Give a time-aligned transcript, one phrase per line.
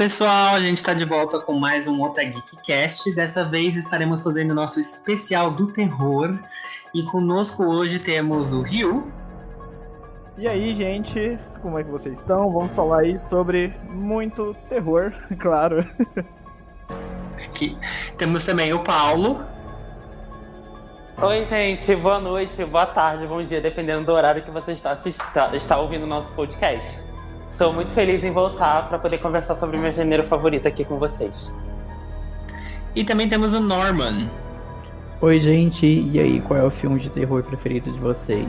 [0.00, 3.14] Pessoal, a gente está de volta com mais um Ota Geekcast.
[3.14, 6.38] Dessa vez estaremos fazendo nosso especial do terror.
[6.94, 9.12] E conosco hoje temos o Ryu.
[10.38, 12.50] E aí, gente, como é que vocês estão?
[12.50, 15.86] Vamos falar aí sobre muito terror, claro.
[17.44, 17.76] Aqui.
[18.16, 19.44] Temos também o Paulo.
[21.20, 25.54] Oi, gente, boa noite, boa tarde, bom dia, dependendo do horário que você está, está,
[25.54, 27.09] está ouvindo o nosso podcast.
[27.60, 30.98] Estou muito feliz em voltar para poder conversar sobre o meu gênero favorito aqui com
[30.98, 31.52] vocês.
[32.94, 34.30] E também temos o Norman.
[35.20, 38.48] Oi, gente, e aí, qual é o filme de terror preferido de vocês?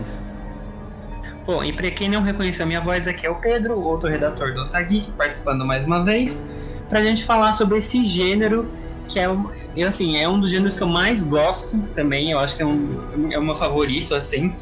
[1.45, 4.53] Bom, e para quem não reconheceu a minha voz, aqui é o Pedro, outro redator
[4.53, 6.49] do Otageek, participando mais uma vez,
[6.87, 8.65] para a gente falar sobre esse gênero
[9.09, 9.51] que é, eu,
[9.85, 13.29] assim, é um dos gêneros que eu mais gosto também, eu acho que é, um,
[13.29, 14.55] é o meu favorito, assim.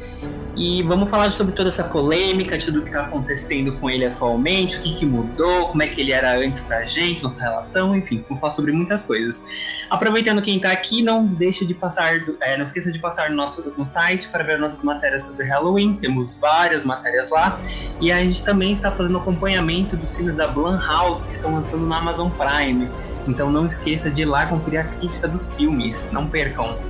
[0.60, 4.82] E vamos falar sobre toda essa polêmica, tudo que está acontecendo com ele atualmente, o
[4.82, 8.42] que, que mudou, como é que ele era antes pra gente, nossa relação, enfim, vamos
[8.42, 9.46] falar sobre muitas coisas.
[9.88, 13.72] Aproveitando quem está aqui, não deixe de passar, é, não esqueça de passar no nosso
[13.74, 17.56] no site para ver nossas matérias sobre Halloween, temos várias matérias lá.
[17.98, 21.96] E a gente também está fazendo acompanhamento dos filmes da Blumhouse que estão lançando na
[21.96, 22.86] Amazon Prime.
[23.26, 26.10] Então não esqueça de ir lá conferir a crítica dos filmes.
[26.12, 26.89] Não percam!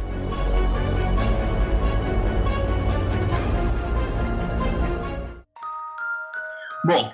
[6.84, 7.12] Bom,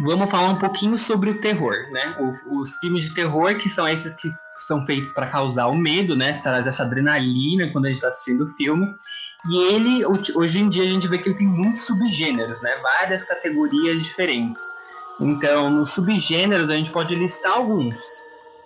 [0.00, 2.16] vamos falar um pouquinho sobre o terror, né?
[2.18, 6.14] O, os filmes de terror, que são esses que são feitos para causar o medo,
[6.14, 6.34] né?
[6.42, 8.94] Traz essa adrenalina quando a gente está assistindo o filme.
[9.48, 12.76] E ele, hoje em dia, a gente vê que ele tem muitos subgêneros, né?
[12.82, 14.60] Várias categorias diferentes.
[15.18, 17.98] Então, nos subgêneros, a gente pode listar alguns.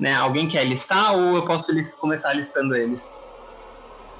[0.00, 0.14] Né?
[0.14, 3.24] Alguém quer listar ou eu posso list começar listando eles?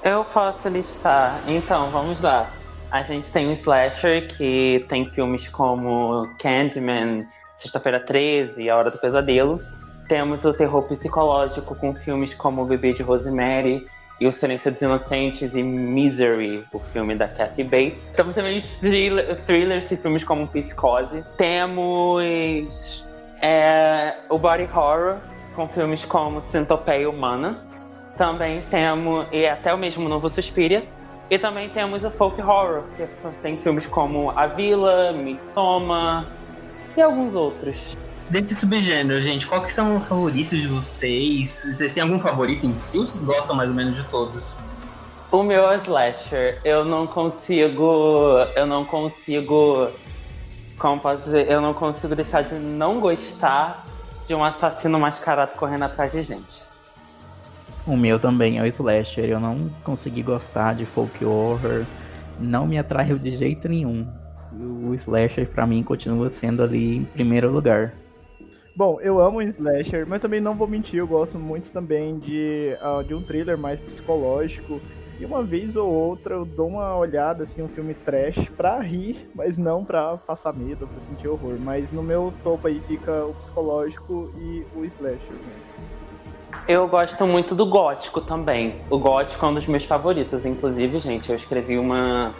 [0.03, 1.41] Eu posso listar.
[1.47, 2.49] Então, vamos lá.
[2.91, 7.25] A gente tem o Slasher, que tem filmes como Candyman,
[7.57, 9.61] Sexta-feira 13, A Hora do Pesadelo.
[10.07, 13.85] Temos o terror psicológico com filmes como O Bebê de Rosemary,
[14.19, 18.13] e O Silêncio dos Inocentes e Misery, o filme da Kathy Bates.
[18.15, 21.23] Temos também thriller, thrillers e filmes como Psicose.
[21.37, 23.05] Temos
[23.41, 25.17] é, o body horror,
[25.55, 27.59] com filmes como Centopeia Humana.
[28.15, 30.83] Também temos, e até o mesmo Novo Suspiria.
[31.29, 33.07] E também temos o folk horror, que
[33.41, 36.25] tem filmes como A Vila, Midsommar
[36.95, 37.97] e alguns outros.
[38.29, 41.67] Desse subgênero, gente, qual que são os favoritos de vocês?
[41.75, 44.57] Vocês têm algum favorito em si ou vocês gostam mais ou menos de todos?
[45.31, 46.59] O meu é slasher.
[46.63, 48.37] Eu não consigo.
[48.55, 49.89] Eu não consigo.
[50.77, 51.49] Como posso dizer?
[51.49, 53.85] Eu não consigo deixar de não gostar
[54.25, 56.74] de um assassino mascarado correndo atrás de gente.
[57.87, 59.25] O meu também é o slasher.
[59.25, 61.85] Eu não consegui gostar de folk horror.
[62.39, 64.07] Não me atraiu de jeito nenhum.
[64.83, 67.93] O slasher para mim continua sendo ali em primeiro lugar.
[68.75, 73.01] Bom, eu amo slasher, mas também não vou mentir, eu gosto muito também de, uh,
[73.03, 74.81] de um thriller mais psicológico.
[75.17, 79.29] E uma vez ou outra eu dou uma olhada assim, um filme trash pra rir,
[79.33, 81.57] mas não pra passar medo, pra sentir horror.
[81.57, 85.37] Mas no meu topo aí fica o psicológico e o slasher.
[86.67, 88.81] Eu gosto muito do gótico também.
[88.89, 90.47] O gótico é um dos meus favoritos.
[90.47, 92.33] Inclusive, gente, eu escrevi uma.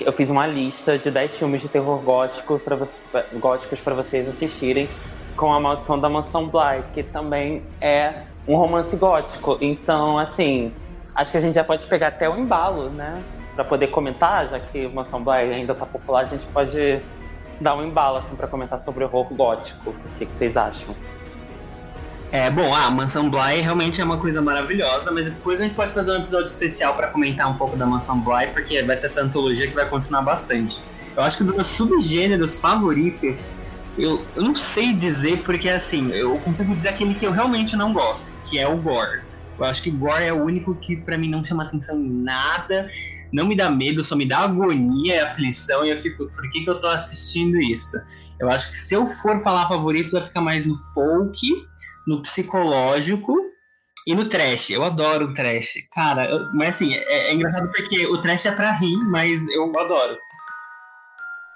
[0.00, 2.76] Eu fiz uma lista de 10 filmes de terror gótico pra,
[3.34, 4.88] góticos para vocês assistirem
[5.36, 9.56] com A Maldição da Mansão Bly, que também é um romance gótico.
[9.60, 10.72] Então, assim,
[11.14, 13.22] acho que a gente já pode pegar até o embalo, né?
[13.54, 17.00] Para poder comentar, já que Mansão Bly ainda tá popular, a gente pode
[17.60, 19.90] dar um embalo assim para comentar sobre o horror gótico.
[19.90, 20.96] O que, que vocês acham?
[22.30, 25.94] É, bom, a Mansão Bly realmente é uma coisa maravilhosa, mas depois a gente pode
[25.94, 29.22] fazer um episódio especial para comentar um pouco da Mansão Bly, porque vai ser essa
[29.22, 30.82] antologia que vai continuar bastante.
[31.16, 33.50] Eu acho que dos meus subgêneros favoritos
[33.98, 37.92] eu, eu não sei dizer, porque assim, eu consigo dizer aquele que eu realmente não
[37.92, 39.22] gosto, que é o gore.
[39.58, 42.88] Eu acho que gore é o único que para mim não chama atenção em nada,
[43.32, 46.62] não me dá medo, só me dá agonia e aflição, e eu fico, por que,
[46.62, 47.96] que eu tô assistindo isso?
[48.38, 51.36] Eu acho que se eu for falar favoritos, vai ficar mais no folk,
[52.08, 53.36] no psicológico
[54.06, 54.70] e no trash.
[54.70, 55.74] Eu adoro o trash.
[55.92, 59.70] Cara, eu, mas assim, é, é engraçado porque o trash é pra rir, mas eu
[59.78, 60.18] adoro.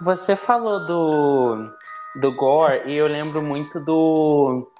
[0.02, 1.72] Você falou do
[2.16, 4.70] do gore e eu lembro muito do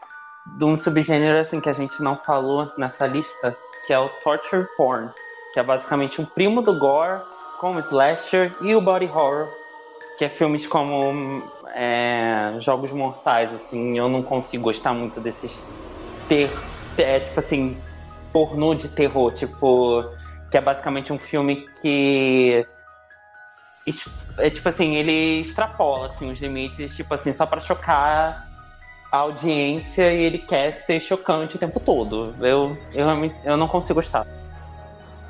[0.59, 4.69] de um subgênero assim que a gente não falou nessa lista, que é o torture
[4.77, 5.09] porn,
[5.55, 7.23] que é basicamente um primo do gore
[7.59, 9.49] com o slasher e o body horror,
[10.19, 11.43] que é filmes como
[11.75, 15.63] é, Jogos Mortais, assim, eu não consigo gostar muito desses
[16.29, 16.57] ter,
[16.97, 17.81] é, tipo assim,
[18.33, 20.05] pornô de terror, tipo,
[20.51, 22.67] que é basicamente um filme que
[24.39, 28.49] é tipo assim, ele extrapola assim os limites, tipo assim, só para chocar
[29.11, 32.35] a audiência e ele quer ser chocante o tempo todo.
[32.41, 33.07] Eu, eu,
[33.45, 34.27] eu não consigo gostar.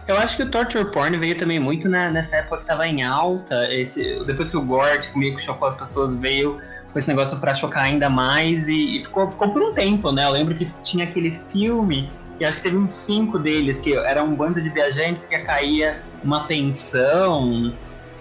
[0.07, 3.03] Eu acho que o torture porn veio também muito na, nessa época que tava em
[3.03, 3.73] alta.
[3.73, 6.61] Esse, depois que o gore tipo, meio que chocou as pessoas, veio
[6.93, 10.27] com esse negócio para chocar ainda mais e, e, ficou, ficou por um tempo, né?
[10.27, 14.23] Eu lembro que tinha aquele filme, e acho que teve uns cinco deles, que era
[14.23, 17.73] um bando de viajantes que caía uma pensão,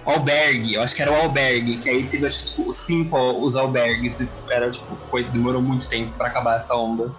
[0.06, 4.25] albergue, eu acho que era o albergue, que aí teve acho tipo, cinco os albergues,
[4.50, 7.12] era tipo, foi, demorou muito tempo para acabar essa onda.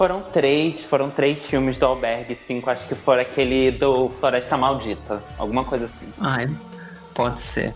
[0.00, 5.22] Foram três, foram três filmes do Albergue, cinco, acho que foi aquele do Floresta Maldita,
[5.36, 6.06] alguma coisa assim.
[6.18, 6.38] Ah,
[7.12, 7.74] pode ser.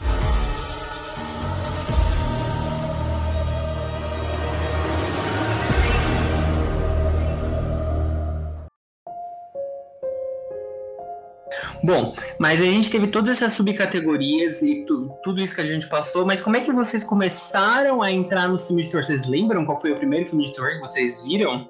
[11.84, 15.86] Bom, mas a gente teve todas essas subcategorias e tu, tudo isso que a gente
[15.86, 19.04] passou, mas como é que vocês começaram a entrar no filme de terror?
[19.04, 21.68] Vocês lembram qual foi o primeiro filme de terror que vocês viram?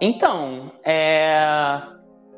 [0.00, 1.80] Então, é.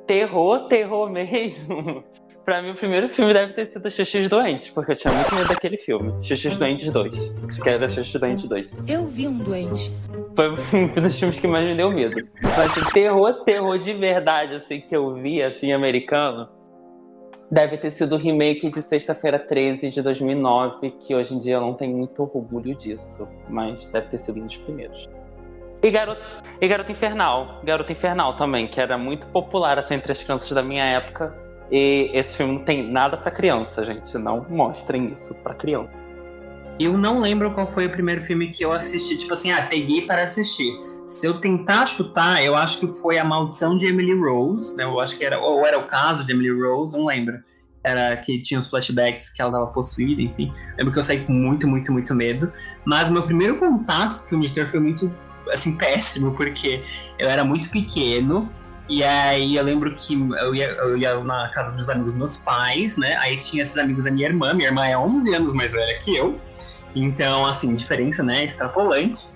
[0.07, 2.03] Terror, terror mesmo.
[2.45, 5.49] pra mim, o primeiro filme deve ter sido Xixis Doentes, porque eu tinha muito medo
[5.49, 6.12] daquele filme.
[6.23, 7.37] Xixis Doentes 2.
[7.49, 8.73] Acho que era Xixis Doentes 2.
[8.89, 9.93] Eu vi um doente.
[10.35, 10.51] Foi
[10.99, 12.17] um dos filmes que mais me deu medo.
[12.43, 16.49] Mas assim, terror, terror de verdade, assim, que eu vi, assim, americano,
[17.51, 21.61] deve ter sido o remake de Sexta-feira 13 de 2009, que hoje em dia eu
[21.61, 25.09] não tenho muito orgulho disso, mas deve ter sido um dos primeiros.
[25.82, 26.21] E Garota,
[26.61, 27.61] e Garota Infernal.
[27.65, 31.35] Garota Infernal também, que era muito popular assim, entre as crianças da minha época.
[31.71, 34.17] E esse filme não tem nada para criança, gente.
[34.19, 35.91] Não mostrem isso para criança.
[36.79, 39.17] Eu não lembro qual foi o primeiro filme que eu assisti.
[39.17, 40.73] Tipo assim, ah, peguei para assistir.
[41.06, 44.85] Se eu tentar chutar, eu acho que foi A Maldição de Emily Rose, né?
[44.85, 47.38] Eu acho que era, ou era o caso de Emily Rose, não lembro.
[47.83, 50.53] Era que tinha os flashbacks que ela tava possuída, enfim.
[50.76, 52.53] Lembro que eu saí com muito, muito, muito medo.
[52.85, 55.12] Mas meu primeiro contato com o filme de terror foi muito
[55.52, 56.82] assim, péssimo, porque
[57.19, 58.50] eu era muito pequeno.
[58.88, 62.37] E aí eu lembro que eu ia, eu ia na casa dos amigos dos meus
[62.38, 63.17] pais, né?
[63.19, 64.52] Aí tinha esses amigos da minha irmã.
[64.52, 66.41] Minha irmã é 11 anos mais velha que eu.
[66.94, 68.44] Então, assim, diferença, né?
[68.44, 69.29] Extrapolante.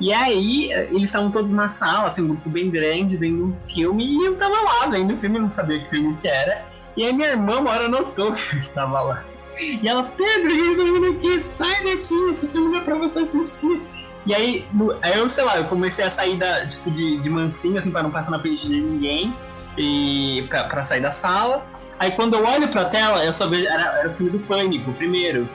[0.00, 4.06] E aí, eles estavam todos na sala, assim, um grupo bem grande, vendo um filme,
[4.06, 6.64] e eu tava lá vendo o filme, não sabia que filme que era.
[6.96, 9.24] E aí minha irmã uma hora notou que eu estava lá.
[9.60, 12.94] E ela, Pedro, a gente tá vendo aqui, sai daqui, esse filme não é pra
[12.96, 13.82] você assistir.
[14.26, 14.66] E aí,
[15.02, 18.02] aí eu, sei lá, eu comecei a sair da, tipo, de, de mansinho, assim, pra
[18.02, 19.34] não passar na frente de ninguém.
[19.78, 21.64] E pra, pra sair da sala.
[21.98, 23.66] Aí quando eu olho pra tela, eu só vejo.
[23.66, 25.48] Era, era o filme do Pânico, primeiro.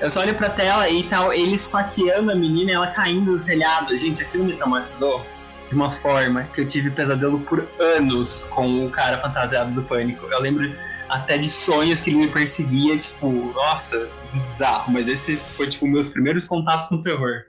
[0.00, 3.44] Eu só olho pra tela e tal, ele esfaqueando a menina e ela caindo do
[3.44, 3.96] telhado.
[3.96, 5.24] Gente, aquilo me traumatizou
[5.68, 10.26] de uma forma que eu tive pesadelo por anos com o cara fantasiado do Pânico.
[10.26, 10.72] Eu lembro
[11.08, 14.92] até de sonhos que ele me perseguia, tipo, nossa, bizarro.
[14.92, 17.44] Mas esse foi, tipo, meus primeiros contatos com o terror.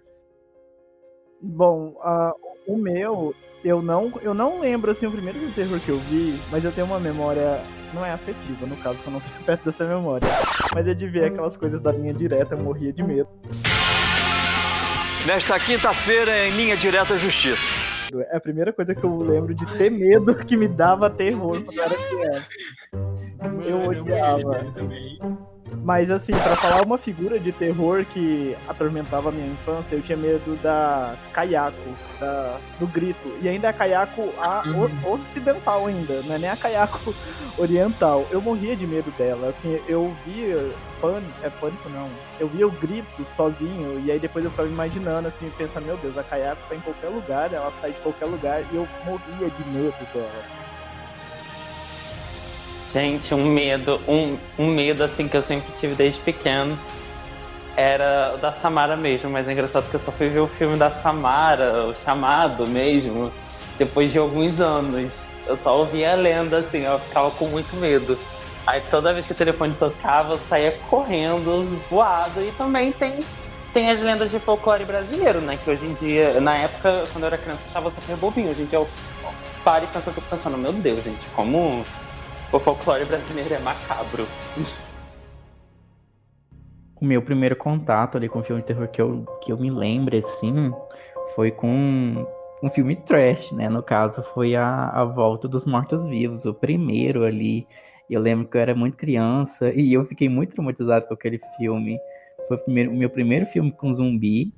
[1.42, 2.34] Bom, uh,
[2.68, 3.34] o meu,
[3.64, 6.72] eu não, eu não lembro assim o primeiro filme terror que eu vi, mas eu
[6.72, 7.62] tenho uma memória,
[7.94, 10.28] não é afetiva, no caso, que eu não tenho perto dessa memória.
[10.74, 13.30] Mas é de ver aquelas coisas da linha direta, eu morria de medo.
[15.26, 17.68] Nesta quinta-feira, em linha direta Justiça.
[18.32, 21.78] É a primeira coisa que eu lembro de ter medo que me dava terror quando
[21.78, 22.48] eu era criança.
[23.66, 24.64] Eu odiava.
[25.84, 30.18] Mas assim, para falar uma figura de terror que atormentava a minha infância, eu tinha
[30.18, 33.38] medo da Kayako, da, do grito.
[33.42, 37.14] E ainda a Kayako a, o, ocidental ainda, não é nem a Kayako
[37.58, 38.26] oriental.
[38.30, 39.50] Eu morria de medo dela.
[39.50, 40.72] Assim, eu via
[41.02, 42.10] pânico, é pânico não.
[42.40, 46.18] Eu via o grito sozinho e aí depois eu ficava imaginando assim, pensando, meu Deus,
[46.18, 49.70] a Kayako tá em qualquer lugar, ela sai de qualquer lugar e eu morria de
[49.70, 50.69] medo dela.
[52.94, 56.78] Gente, um medo, um, um medo assim que eu sempre tive desde pequeno
[57.76, 60.76] era o da Samara mesmo, mas é engraçado que eu só fui ver o filme
[60.76, 63.32] da Samara, o chamado mesmo,
[63.78, 65.12] depois de alguns anos.
[65.48, 68.18] Eu só ouvia a lenda, assim, eu ficava com muito medo.
[68.68, 72.42] Aí toda vez que o telefone tocava, eu saía correndo, voado.
[72.42, 73.20] E também tem,
[73.74, 75.58] tem as lendas de folclore brasileiro, né?
[75.64, 78.52] Que hoje em dia, na época, quando eu era criança, eu achava super bobinho.
[78.52, 78.88] Hoje em dia eu
[79.64, 81.84] paro e penso, eu pensando, meu Deus, gente, como
[82.52, 84.26] o folclore brasileiro é macabro.
[87.00, 90.18] O meu primeiro contato ali com filme de terror que eu, que eu me lembro,
[90.18, 90.74] assim,
[91.36, 92.26] foi com
[92.62, 93.70] um filme trash, né?
[93.70, 97.68] No caso, foi a, a Volta dos Mortos-Vivos, o primeiro ali.
[98.10, 102.00] Eu lembro que eu era muito criança e eu fiquei muito traumatizado com aquele filme.
[102.48, 104.52] Foi o, primeiro, meu primeiro filme com zumbi.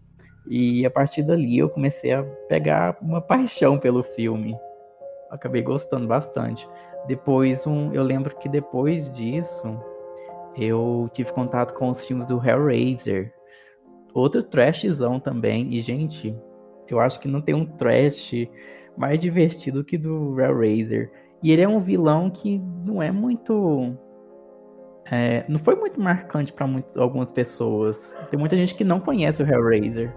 [0.47, 4.55] E a partir dali eu comecei a pegar uma paixão pelo filme.
[5.31, 6.67] Acabei gostando bastante.
[7.07, 9.79] Depois, um, eu lembro que depois disso,
[10.55, 13.33] eu tive contato com os filmes do Hellraiser.
[14.13, 15.73] outro trashzão também.
[15.73, 16.35] E, gente,
[16.89, 18.33] eu acho que não tem um trash
[18.97, 21.09] mais divertido que do Hellraiser.
[21.41, 23.95] E ele é um vilão que não é muito.
[25.09, 28.15] É, não foi muito marcante para algumas pessoas.
[28.29, 30.13] Tem muita gente que não conhece o Hellraiser.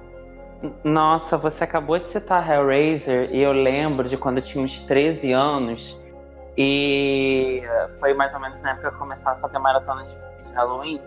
[0.82, 5.32] Nossa, você acabou de citar Hellraiser e eu lembro de quando eu tinha uns 13
[5.32, 6.00] anos
[6.56, 7.62] e
[8.00, 11.00] foi mais ou menos na época que eu começava a fazer maratona de Halloween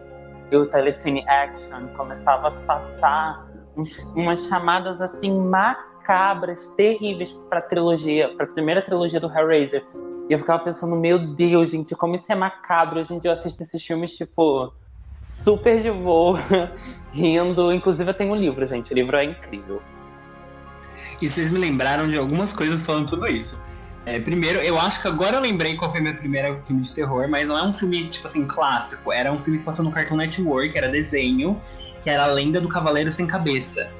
[0.51, 8.33] e o Telecine Action começava a passar uns, umas chamadas assim macabras, terríveis para trilogia,
[8.35, 9.85] para a primeira trilogia do Hellraiser.
[10.29, 12.99] E eu ficava pensando, meu Deus, gente, como isso é macabro.
[12.99, 14.73] Hoje em dia eu assisto esses filmes, tipo,
[15.31, 16.39] super de boa,
[17.11, 17.71] rindo.
[17.71, 18.91] Inclusive eu tenho um livro, gente.
[18.91, 19.81] O livro é incrível.
[21.21, 23.61] E vocês me lembraram de algumas coisas falando tudo isso.
[24.05, 27.27] É, primeiro, eu acho que agora eu lembrei qual foi meu primeiro filme de terror,
[27.27, 29.11] mas não é um filme, tipo assim, clássico.
[29.11, 31.61] Era um filme que passou no Cartoon Network, era desenho,
[32.01, 33.91] que era a Lenda do Cavaleiro Sem Cabeça.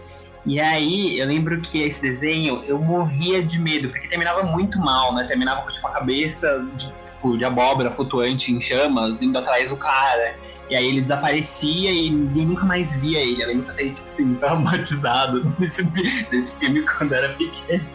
[0.46, 5.13] E aí, eu lembro que esse desenho, eu morria de medo, porque terminava muito mal,
[5.13, 5.25] né?
[5.25, 9.75] Terminava com, tipo, a cabeça de, tipo, de abóbora flutuante em chamas, indo atrás do
[9.75, 10.38] cara.
[10.69, 13.41] E aí ele desaparecia e ninguém nunca mais via ele.
[13.41, 15.83] Eu lembro que eu saí, tipo assim, traumatizado nesse,
[16.31, 17.86] nesse filme quando era pequeno.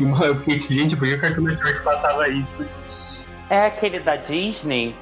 [0.00, 2.64] E eu fiquei tipo, gente, por que o Cartoon Network passava isso?
[3.48, 4.94] É aquele da Disney?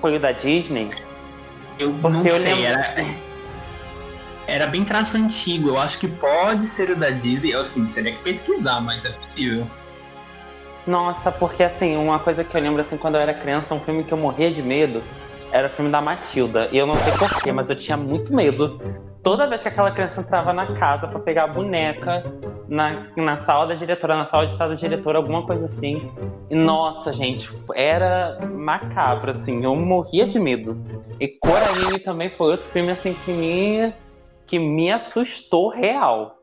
[0.00, 0.90] Foi o da Disney?
[1.78, 2.66] Eu Porque não eu sei, lembro...
[2.66, 3.06] era,
[4.46, 5.68] era bem traço antigo.
[5.68, 7.52] Eu acho que pode ser o da Disney.
[7.52, 9.66] Eu assim, teria que pesquisar, mas é possível.
[10.86, 14.04] Nossa, porque assim, uma coisa que eu lembro assim quando eu era criança, um filme
[14.04, 15.02] que eu morria de medo
[15.52, 16.68] era o filme da Matilda.
[16.72, 18.80] E eu não sei porquê, mas eu tinha muito medo.
[19.22, 22.24] Toda vez que aquela criança entrava na casa para pegar a boneca
[22.68, 26.10] na, na sala da diretora, na sala de estar da diretora, alguma coisa assim.
[26.48, 29.64] E nossa, gente, era macabro, assim.
[29.64, 30.76] Eu morria de medo.
[31.18, 33.92] E Coraline também foi outro filme, assim, que me,
[34.46, 36.37] que me assustou real.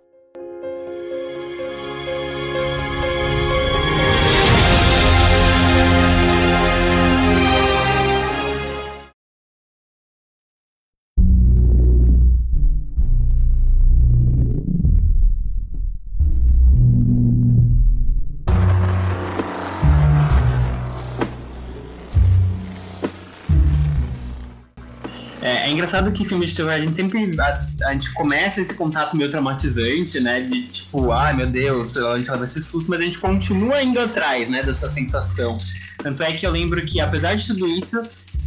[25.85, 27.39] Engraçado que filme de terror a gente sempre.
[27.39, 30.41] A, a, gente começa esse contato meio traumatizante, né?
[30.41, 33.99] De tipo, ai meu Deus, a gente vai ser susto, mas a gente continua indo
[33.99, 34.63] atrás, né?
[34.63, 35.57] Dessa sensação.
[35.99, 38.01] Tanto é que eu lembro que, apesar de tudo isso,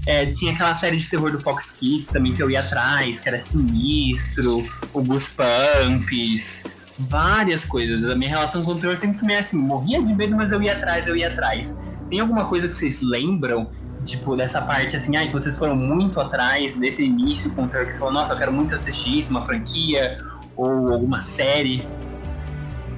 [0.04, 3.28] é, tinha aquela série de terror do Fox Kids também que eu ia atrás, que
[3.28, 6.64] era Sinistro, o Goosebumps,
[6.98, 8.04] várias coisas.
[8.04, 10.72] A minha relação com o terror sempre foi assim, morria de medo, mas eu ia
[10.72, 11.80] atrás, eu ia atrás.
[12.10, 13.70] Tem alguma coisa que vocês lembram
[14.08, 17.90] tipo, dessa parte assim, ai, que vocês foram muito atrás desse início com o que
[17.90, 20.18] você falou, nossa, eu quero muito assistir isso, uma franquia
[20.56, 21.86] ou alguma série?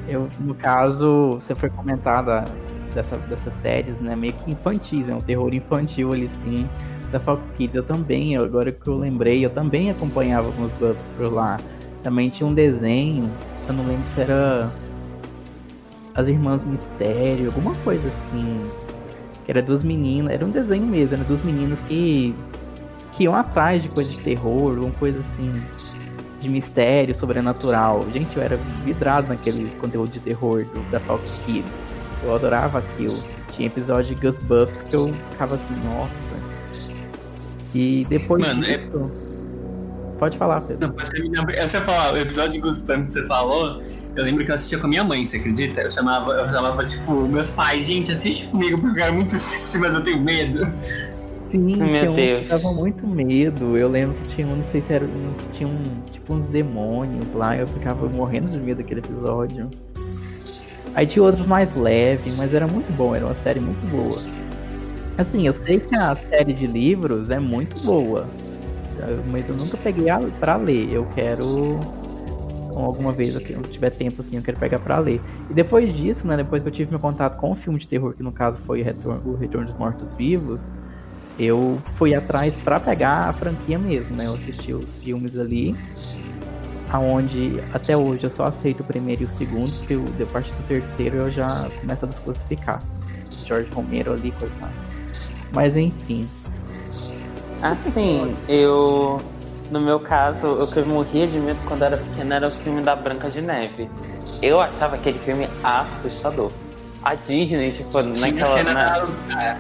[0.09, 2.45] Eu, no caso, você foi comentada
[2.95, 6.69] dessa, dessas séries, né, meio que infantis, é um terror infantil ali sim,
[7.11, 7.77] da Fox Kids.
[7.77, 11.59] Eu também, agora que eu lembrei, eu também acompanhava alguns bugs por lá.
[12.03, 13.29] Também tinha um desenho,
[13.69, 14.71] eu não lembro se era
[16.15, 18.65] As Irmãs Mistério, alguma coisa assim
[19.51, 22.35] era duas meninas, era um desenho mesmo, era duas meninas que,
[23.13, 25.53] que iam atrás de coisas de terror, uma coisa assim,
[26.41, 28.07] de mistério, sobrenatural.
[28.13, 31.71] Gente, eu era vidrado naquele conteúdo de terror do, da Fox Kids.
[32.23, 33.21] Eu adorava aquilo.
[33.53, 36.31] Tinha episódio de Goosebumps que eu ficava assim, nossa.
[37.75, 39.11] E depois Mano, disso...
[39.27, 39.31] É...
[40.19, 40.89] Pode falar, Pedro.
[40.89, 41.31] Não, você, me...
[41.39, 43.83] você falar, o episódio de Goosebumps que você falou
[44.17, 45.83] eu lembro que eu assistia com a minha mãe, você acredita?
[45.83, 49.79] Eu chamava, eu chamava tipo, meus pais, gente, assiste comigo, porque eu quero muito assistir,
[49.79, 50.73] mas eu tenho medo.
[51.51, 52.45] Sim, Meu Deus.
[52.45, 53.77] Um tava muito medo.
[53.77, 56.47] Eu lembro que tinha um, não sei se era um, que tinha um, tipo uns
[56.47, 59.69] demônios lá, eu ficava morrendo de medo daquele episódio.
[60.95, 64.23] Aí tinha outros mais leves, mas era muito bom, era uma série muito boa.
[65.19, 68.27] Assim, eu sei que a série de livros é muito boa,
[69.31, 70.93] mas eu nunca peguei a, pra ler.
[70.93, 71.81] Eu quero
[72.85, 75.21] alguma vez eu, eu tiver tempo assim, eu quero pegar para ler.
[75.49, 78.15] E depois disso, né, depois que eu tive meu contato com o filme de terror,
[78.15, 78.83] que no caso foi
[79.25, 80.67] o Retorno dos Mortos Vivos,
[81.39, 84.27] eu fui atrás para pegar a franquia mesmo, né?
[84.27, 85.75] Eu assisti os filmes ali,
[86.91, 90.53] aonde até hoje eu só aceito o primeiro e o segundo, porque o, de parte
[90.53, 92.83] do terceiro eu já começo a desclassificar.
[93.47, 94.73] George Romero ali, coitado.
[95.53, 96.29] Mas enfim.
[97.63, 99.21] Assim, eu
[99.71, 102.83] no meu caso, o que eu morria de medo quando era pequena era o filme
[102.83, 103.89] da Branca de Neve.
[104.43, 106.51] Eu achava aquele filme assustador.
[107.03, 108.53] A Disney, tipo, Tinha naquela.
[108.53, 108.85] Cena na...
[108.85, 109.57] da,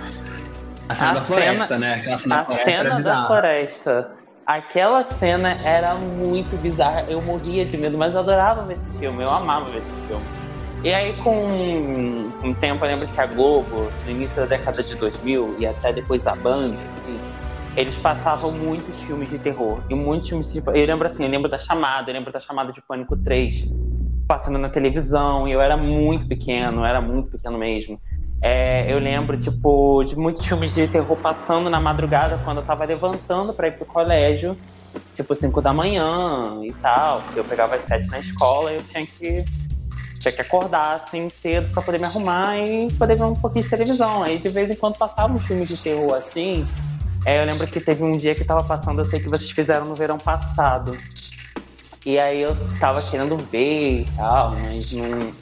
[0.88, 1.94] a cena a da floresta, cena, né?
[1.94, 4.10] Aquela cena a da floresta cena da floresta.
[4.46, 7.04] Aquela cena era muito bizarra.
[7.08, 9.22] Eu morria de medo, mas eu adorava ver esse filme.
[9.22, 10.24] Eu amava ver esse filme.
[10.82, 11.46] E aí, com
[12.42, 15.92] um tempo, eu lembro que a Globo, no início da década de 2000 e até
[15.92, 17.19] depois a Band, assim,
[17.76, 19.80] eles passavam muitos filmes de terror.
[19.88, 20.58] E muitos filmes de...
[20.58, 23.68] Eu lembro assim, eu lembro da Chamada, eu lembro da Chamada de Pânico 3,
[24.26, 28.00] passando na televisão, e eu era muito pequeno, era muito pequeno mesmo.
[28.42, 32.84] É, eu lembro, tipo, de muitos filmes de terror passando na madrugada quando eu tava
[32.84, 34.56] levantando para ir pro colégio,
[35.14, 38.82] tipo 5 da manhã e tal, porque eu pegava as 7 na escola e eu
[38.82, 39.44] tinha que
[40.18, 43.70] tinha que acordar assim cedo para poder me arrumar e poder ver um pouquinho de
[43.70, 44.22] televisão.
[44.22, 46.66] Aí de vez em quando passavam filmes de terror assim.
[47.24, 49.86] É, eu lembro que teve um dia que tava passando, eu sei que vocês fizeram
[49.86, 50.96] no verão passado.
[52.04, 55.32] E aí eu tava querendo ver e tal, mas não.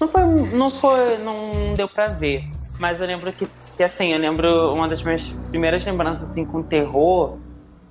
[0.00, 0.24] Não foi.
[0.52, 1.18] Não foi.
[1.18, 2.44] Não deu pra ver.
[2.78, 6.62] Mas eu lembro que, que assim, eu lembro uma das minhas primeiras lembranças assim com
[6.62, 7.38] terror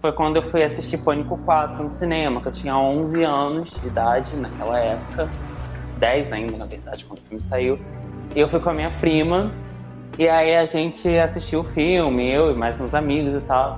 [0.03, 3.87] foi quando eu fui assistir Pânico 4 no cinema, que eu tinha 11 anos de
[3.87, 5.29] idade naquela época.
[5.97, 7.79] 10 ainda, na verdade, quando o filme saiu.
[8.35, 9.49] E eu fui com a minha prima,
[10.17, 13.77] e aí a gente assistiu o filme, eu e mais uns amigos e tal.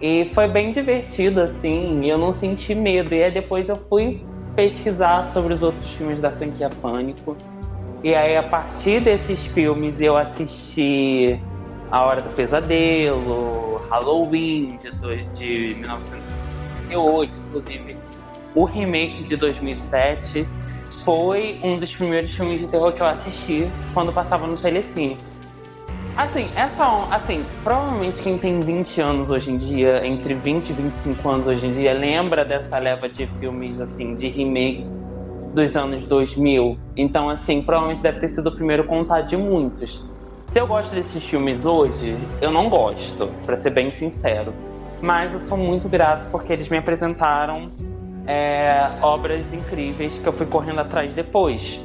[0.00, 3.14] E foi bem divertido, assim, eu não senti medo.
[3.14, 4.22] E aí depois eu fui
[4.54, 7.36] pesquisar sobre os outros filmes da franquia Pânico.
[8.02, 11.40] E aí, a partir desses filmes, eu assisti
[11.90, 17.96] A Hora do Pesadelo, Halloween de, de 1958, inclusive
[18.56, 20.48] o remake de 2007
[21.04, 25.18] foi um dos primeiros filmes de terror que eu assisti quando passava no Telecine.
[26.16, 31.28] Assim, essa assim, provavelmente quem tem 20 anos hoje em dia, entre 20 e 25
[31.28, 35.04] anos hoje em dia, lembra dessa leva de filmes assim, de remakes
[35.52, 36.78] dos anos 2000.
[36.96, 40.02] Então, assim, provavelmente deve ter sido o primeiro contato de muitos.
[40.48, 44.54] Se eu gosto desses filmes hoje, eu não gosto, para ser bem sincero.
[45.02, 47.70] Mas eu sou muito grato porque eles me apresentaram
[48.26, 51.78] é, obras incríveis que eu fui correndo atrás depois.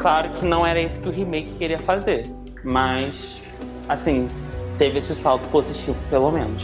[0.00, 2.26] Claro que não era isso que o remake queria fazer,
[2.64, 3.40] mas
[3.88, 4.28] assim,
[4.78, 6.62] teve esse salto positivo, pelo menos.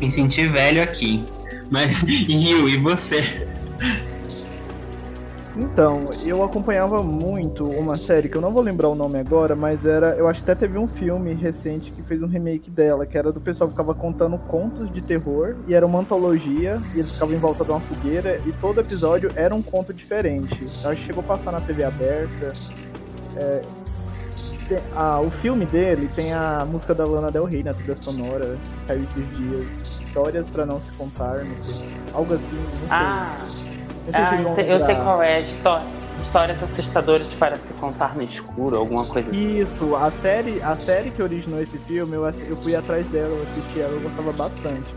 [0.00, 1.24] Me senti velho aqui.
[1.70, 3.46] Mas, Rio, e você?
[5.56, 9.86] Então, eu acompanhava muito uma série que eu não vou lembrar o nome agora, mas
[9.86, 10.16] era.
[10.16, 13.30] Eu acho que até teve um filme recente que fez um remake dela, que era
[13.30, 17.36] do pessoal que ficava contando contos de terror, e era uma antologia, e eles ficavam
[17.36, 20.66] em volta de uma fogueira, e todo episódio era um conto diferente.
[20.82, 22.52] Eu acho que chegou a passar na TV aberta.
[23.36, 23.62] É,
[24.68, 28.56] tem, ah, o filme dele tem a música da Lana Del Rey na trilha sonora,
[28.86, 29.66] caiu esses dias.
[30.06, 31.44] Histórias para não se contar,
[32.12, 32.88] algo assim, não sei.
[32.88, 33.36] Ah.
[34.12, 35.40] Ah, eu sei qual é.
[36.22, 39.58] Histórias assustadoras para se contar no escuro, alguma coisa assim.
[39.58, 43.42] Isso, a série, a série que originou esse filme, eu, eu fui atrás dela, eu
[43.42, 44.94] assisti ela, eu gostava bastante.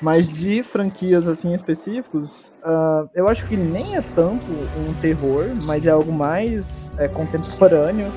[0.00, 4.46] Mas de franquias assim específicos, uh, eu acho que nem é tanto
[4.78, 8.10] um terror, mas é algo mais é, contemporâneo.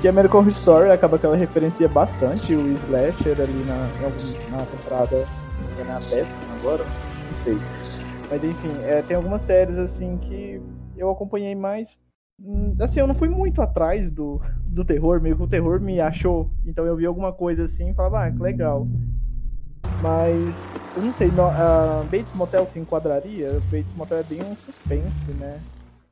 [0.00, 3.88] Que American Horror Story acaba que ela referencia bastante o slasher ali na,
[4.50, 5.26] na temporada,
[5.78, 7.58] é na décima agora, não sei.
[8.30, 10.62] Mas enfim, é, tem algumas séries assim que
[10.96, 11.96] eu acompanhei mais.
[12.40, 16.00] Hum, assim, eu não fui muito atrás do, do terror, meio que o terror me
[16.00, 16.50] achou.
[16.64, 18.86] Então eu vi alguma coisa assim e falava, ah, que legal.
[20.00, 20.54] Mas
[20.96, 23.48] eu não sei, no, uh, Bates Motel se enquadraria?
[23.70, 25.58] Bates Motel é bem um suspense, né?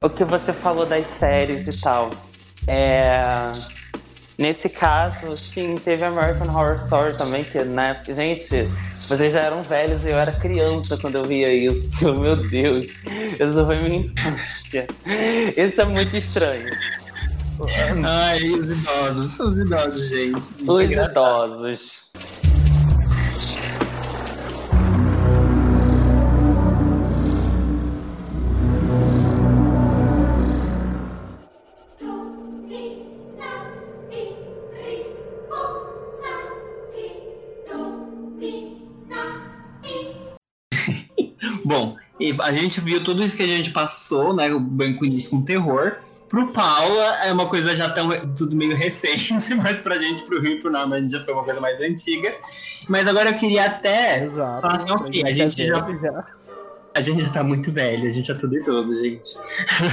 [0.03, 2.11] O que você falou das séries e tal.
[2.67, 3.53] É.
[4.39, 8.69] Nesse caso, sim, teve American Horror Story também, que, né, gente,
[9.09, 12.13] vocês já eram velhos e eu era criança quando eu via isso.
[12.21, 12.87] Meu Deus.
[12.87, 14.87] Isso foi minha infância.
[15.57, 16.69] Isso é muito estranho.
[18.05, 19.41] Ai, os idosos.
[19.41, 20.43] Os idosos, gente.
[20.59, 21.55] Muito os engraçado.
[21.55, 22.07] idosos.
[41.67, 41.97] Bom,
[42.45, 44.55] a gente viu tudo isso que a gente passou, né?
[44.55, 45.97] O banco início com terror.
[46.29, 50.59] Pro Paula é uma coisa já tão tudo meio recente, mas pra gente, pro Rio
[50.59, 52.33] e pro Nama, a gente já foi uma coisa mais antiga.
[52.89, 56.25] Mas agora eu queria até Exato, falar assim, ok, a gente já, já.
[56.95, 59.37] A gente já tá muito velho, a gente é tudo idoso, gente.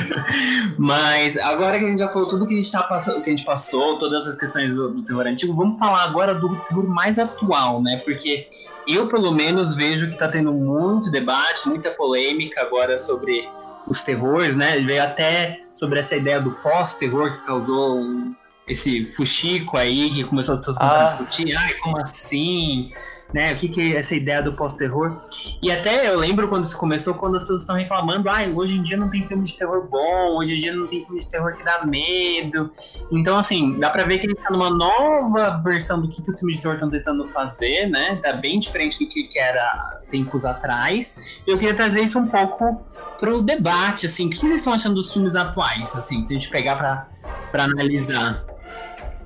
[0.78, 3.36] mas agora que a gente já falou tudo que a gente tá passando, que a
[3.36, 7.18] gente passou, todas as questões do, do terror antigo, vamos falar agora do terror mais
[7.18, 7.98] atual, né?
[8.06, 8.48] Porque
[8.88, 13.48] eu, pelo menos, vejo que está tendo muito debate, muita polêmica agora sobre
[13.88, 14.80] os terrores, né?
[14.80, 18.36] Veio até sobre essa ideia do pós-terror que causou um,
[18.68, 21.02] esse fuxico aí, que começou as pessoas ah.
[21.02, 22.92] a discutir, ai, como assim?
[23.34, 23.54] Né?
[23.54, 25.22] O que, que é essa ideia do pós-terror.
[25.62, 28.84] E até eu lembro quando isso começou, quando as pessoas estão reclamando, ah, hoje em
[28.84, 31.56] dia não tem filme de terror bom, hoje em dia não tem filme de terror
[31.56, 32.70] que dá medo.
[33.12, 36.30] Então, assim, dá pra ver que a gente tá numa nova versão do que, que
[36.30, 38.20] os filmes de terror estão tentando fazer, né?
[38.22, 41.42] Tá bem diferente do que, que era tempos atrás.
[41.48, 42.82] Eu queria trazer isso um pouco
[43.20, 44.28] pro debate, assim.
[44.28, 47.08] O que vocês estão achando dos filmes atuais, assim, se a gente pegar pra,
[47.52, 48.53] pra analisar?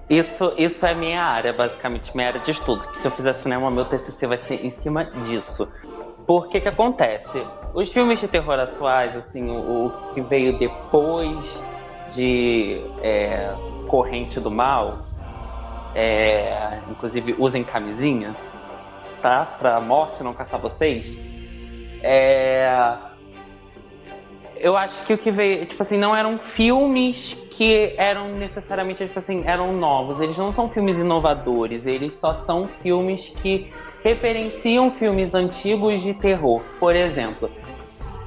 [0.09, 2.87] Isso, isso é minha área, basicamente, minha área de estudo.
[2.87, 5.67] Que se eu fizer cinema, meu TCC vai ser em cima disso.
[6.25, 7.45] Por que que acontece?
[7.73, 11.61] Os filmes de terror atuais, assim, o, o que veio depois
[12.15, 13.53] de é,
[13.87, 14.99] Corrente do Mal,
[15.93, 18.33] é, inclusive usem camisinha,
[19.21, 19.45] tá?
[19.59, 21.17] Pra morte não caçar vocês.
[22.01, 22.69] É,
[24.59, 29.17] eu acho que o que veio, tipo assim, não eram filmes que eram necessariamente, tipo
[29.17, 30.19] assim, eram novos.
[30.19, 33.71] Eles não são filmes inovadores, eles só são filmes que
[34.03, 36.61] referenciam filmes antigos de terror.
[36.79, 37.49] Por exemplo,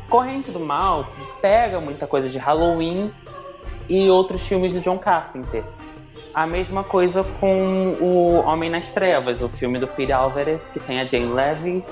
[0.08, 1.06] Corrente do Mal
[1.40, 3.12] pega muita coisa de Halloween
[3.88, 5.62] e outros filmes de John Carpenter.
[6.34, 11.00] A mesma coisa com o Homem nas Trevas, o filme do Phil Alvarez, que tem
[11.00, 11.84] a Jane Levy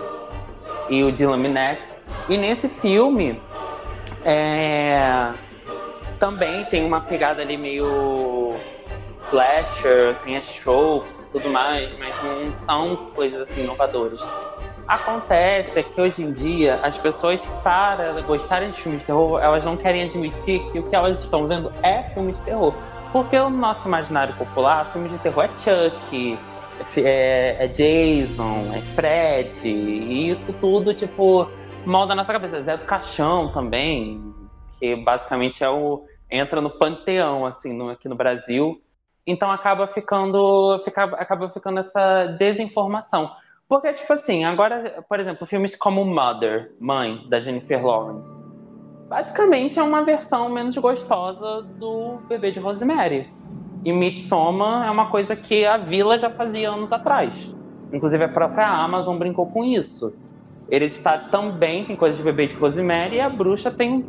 [0.90, 1.96] e o Dylan Minnette.
[2.28, 3.40] E nesse filme,
[4.24, 5.32] é...
[6.18, 8.56] Também tem uma pegada ali meio
[9.18, 14.20] slasher, tem as tropes e tudo mais, mas não são coisas assim inovadoras.
[14.88, 19.76] Acontece que hoje em dia as pessoas, para gostarem de filmes de terror, elas não
[19.76, 22.74] querem admitir que o que elas estão vendo é filme de terror.
[23.12, 26.38] Porque o nosso imaginário popular, filme de terror é Chuck,
[26.96, 31.48] é, é Jason, é Fred, e isso tudo, tipo,
[31.88, 32.62] mal da nossa cabeça.
[32.62, 34.22] Zé do Caixão também,
[34.78, 38.80] que basicamente é o entra no panteão assim no, aqui no Brasil.
[39.26, 43.30] Então acaba ficando fica, acaba ficando essa desinformação.
[43.68, 48.42] Porque tipo assim, agora, por exemplo, filmes como Mother, Mãe, da Jennifer Lawrence,
[49.08, 53.28] basicamente é uma versão menos gostosa do Bebê de Rosemary.
[53.84, 57.54] E Midsommar é uma coisa que a Vila já fazia anos atrás.
[57.92, 60.14] Inclusive a própria Amazon brincou com isso.
[60.70, 64.04] Hereditário também tem coisa de bebê de Rosemary e a bruxa tem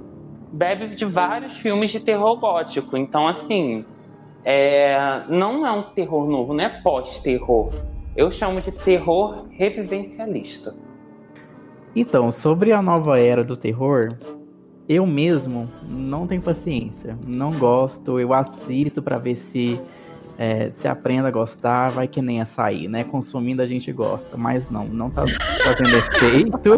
[0.51, 2.97] bebe de vários filmes de terror gótico.
[2.97, 3.85] Então, assim,
[4.43, 7.71] é, não é um terror novo, não é pós-terror.
[8.15, 10.75] Eu chamo de terror revivencialista.
[11.95, 14.09] Então, sobre a nova era do terror,
[14.87, 19.79] eu mesmo não tenho paciência, não gosto, eu assisto para ver se
[20.41, 23.03] é, se aprenda a gostar, vai que nem açaí, né?
[23.03, 26.69] Consumindo a gente gosta, mas não, não tá fazendo efeito,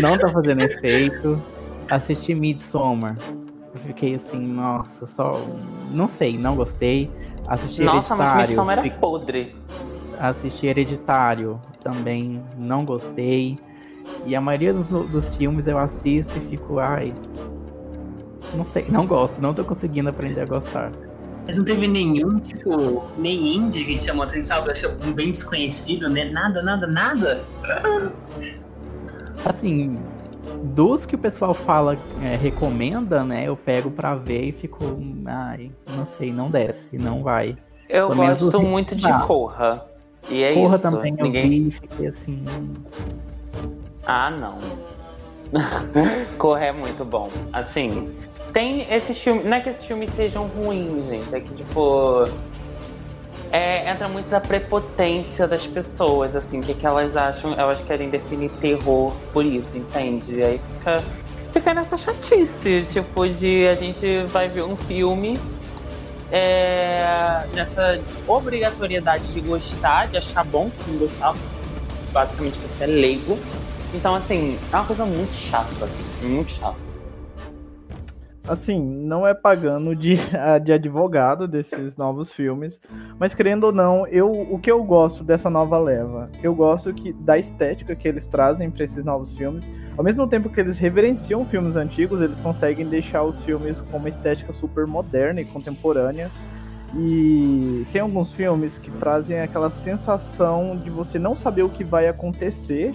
[0.00, 1.40] não tá fazendo efeito.
[1.88, 3.16] Assisti Midsommar,
[3.72, 5.40] eu fiquei assim, nossa, só,
[5.92, 7.08] não sei, não gostei.
[7.46, 8.36] Assisti nossa, Hereditário.
[8.36, 9.54] mas Midsommar era podre.
[10.18, 13.56] Assisti Hereditário, também não gostei.
[14.26, 17.14] E a maioria dos, dos filmes eu assisto e fico, ai,
[18.56, 20.90] não sei, não gosto, não tô conseguindo aprender a gostar.
[21.48, 24.70] Mas não teve nenhum, tipo, nem indie que te chamou a atenção, sabe?
[24.70, 26.26] Acho que é um bem desconhecido, né?
[26.26, 27.42] Nada, nada, nada.
[29.46, 29.96] Assim,
[30.62, 33.48] dos que o pessoal fala, é, recomenda, né?
[33.48, 34.84] Eu pego pra ver e fico,
[35.24, 37.56] ai, não sei, não desce, não vai.
[37.88, 39.10] Eu Pelo gosto muito de.
[39.26, 39.86] Corra.
[40.28, 40.82] E é Corra isso.
[40.82, 41.44] também Ninguém...
[41.44, 42.44] eu vi e fiquei assim.
[44.04, 44.58] Ah, não.
[46.36, 47.30] Corra é muito bom.
[47.54, 48.12] Assim,
[48.52, 49.44] tem esses filmes.
[49.44, 51.34] Não é que esses filmes sejam ruins, gente.
[51.34, 52.28] É que, tipo.
[53.50, 58.50] É, entra muito da prepotência das pessoas, assim, que, que elas acham, elas querem definir
[58.60, 60.34] terror por isso, entende?
[60.34, 61.02] E aí fica,
[61.50, 65.40] fica nessa chatice, tipo, de a gente vai ver um filme
[66.30, 71.34] é, nessa obrigatoriedade de gostar, de achar bom que não gostar,
[72.12, 73.38] basicamente você é leigo.
[73.94, 75.88] Então, assim, é uma coisa muito chata,
[76.22, 76.87] muito chata
[78.48, 80.16] assim, não é pagando de,
[80.64, 82.80] de advogado desses novos filmes,
[83.18, 87.12] mas querendo ou não, eu, o que eu gosto dessa nova leva, eu gosto que
[87.12, 91.44] da estética que eles trazem para esses novos filmes, ao mesmo tempo que eles reverenciam
[91.44, 96.30] filmes antigos, eles conseguem deixar os filmes com uma estética super moderna e contemporânea.
[96.94, 102.08] E tem alguns filmes que trazem aquela sensação de você não saber o que vai
[102.08, 102.94] acontecer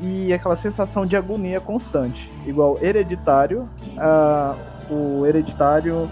[0.00, 2.30] e aquela sensação de agonia constante.
[2.46, 4.56] Igual Hereditário, uh,
[4.90, 6.10] o Hereditário,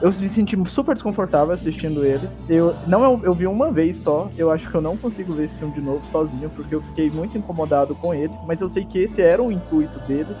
[0.00, 2.28] eu me senti super desconfortável assistindo ele.
[2.48, 4.30] Eu não eu, eu vi uma vez só.
[4.36, 7.10] Eu acho que eu não consigo ver esse filme de novo sozinho, porque eu fiquei
[7.10, 8.32] muito incomodado com ele.
[8.46, 10.34] Mas eu sei que esse era o intuito dele.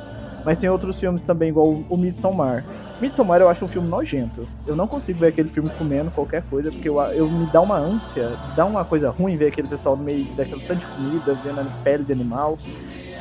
[0.44, 2.64] Mas tem outros filmes também, igual o Midsommar,
[3.00, 4.46] Midsommar eu acho um filme nojento.
[4.66, 7.76] Eu não consigo ver aquele filme comendo qualquer coisa, porque eu, eu me dá uma
[7.76, 11.64] ânsia, dá uma coisa ruim ver aquele pessoal no meio daquela tanta comida, vendo a
[11.84, 12.58] pele de animal.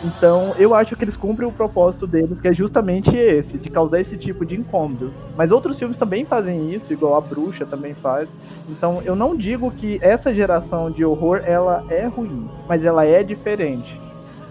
[0.03, 3.99] Então, eu acho que eles cumprem o propósito deles, que é justamente esse, de causar
[3.99, 5.11] esse tipo de incômodo.
[5.35, 8.29] Mas outros filmes também fazem isso, igual A Bruxa também faz.
[8.69, 13.23] Então, eu não digo que essa geração de horror ela é ruim, mas ela é
[13.23, 13.99] diferente.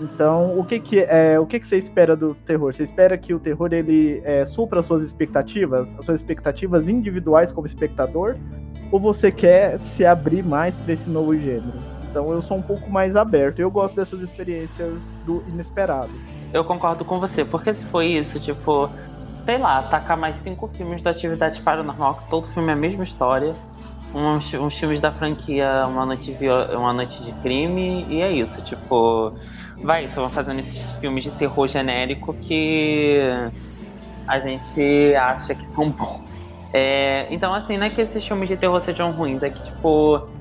[0.01, 2.75] Então, o que que é, o que que você espera do terror?
[2.75, 7.51] Você espera que o terror ele é, supra as suas expectativas, as suas expectativas individuais
[7.51, 8.37] como espectador,
[8.93, 11.96] ou você quer se abrir mais para esse novo gênero?
[12.17, 13.61] Então, eu sou um pouco mais aberto.
[13.61, 14.95] Eu gosto dessas experiências
[15.27, 16.09] do inesperado.
[16.51, 18.89] Eu concordo com você, porque se foi isso, tipo,
[19.45, 23.05] sei lá, tacar mais cinco filmes da atividade paranormal, que todo filme é a mesma
[23.05, 23.55] história.
[24.15, 28.63] Uns, uns filmes da franquia Uma Noite de, Uma Noite de Crime, e é isso,
[28.63, 29.35] tipo
[29.83, 33.19] vai, só vão fazendo esses filmes de terror genérico que
[34.27, 36.49] a gente acha que são bons.
[36.73, 40.35] É, então, assim, não é que esses filmes de terror sejam ruins, é que, tipo.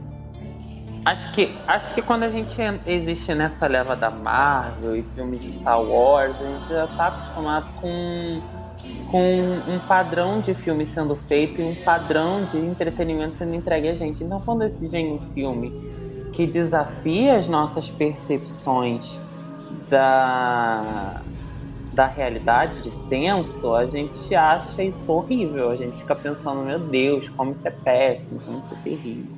[1.06, 2.56] Acho que, acho que quando a gente
[2.88, 7.68] existe nessa leva da Marvel e filmes de Star Wars, a gente já tá acostumado
[7.80, 8.42] com,
[9.12, 13.94] com um padrão de filme sendo feito e um padrão de entretenimento sendo entregue a
[13.94, 14.24] gente.
[14.24, 15.72] Então, quando vem um filme
[16.34, 19.16] que desafia as nossas percepções
[19.88, 21.22] da,
[21.94, 25.70] da realidade, de senso, a gente acha isso horrível.
[25.70, 29.35] A gente fica pensando, meu Deus, como isso é péssimo, como isso é terrível.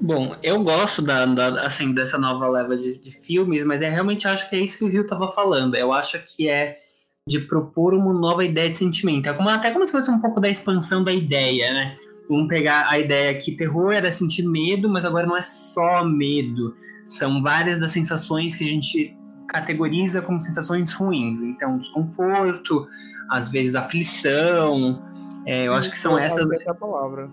[0.00, 4.28] Bom, eu gosto da, da, assim, dessa nova leva de, de, filmes, mas eu realmente
[4.28, 5.74] acho que é isso que o Rio estava falando.
[5.74, 6.78] Eu acho que é
[7.26, 9.28] de propor uma nova ideia de sentimento.
[9.28, 11.96] É como, até como se fosse um pouco da expansão da ideia, né?
[12.28, 16.74] Vamos pegar a ideia que terror era sentir medo, mas agora não é só medo.
[17.04, 19.16] São várias das sensações que a gente
[19.48, 21.42] categoriza como sensações ruins.
[21.42, 22.86] Então, desconforto,
[23.30, 25.02] às vezes aflição.
[25.44, 26.48] É, eu acho que são essas.
[26.52, 27.28] Essa palavra.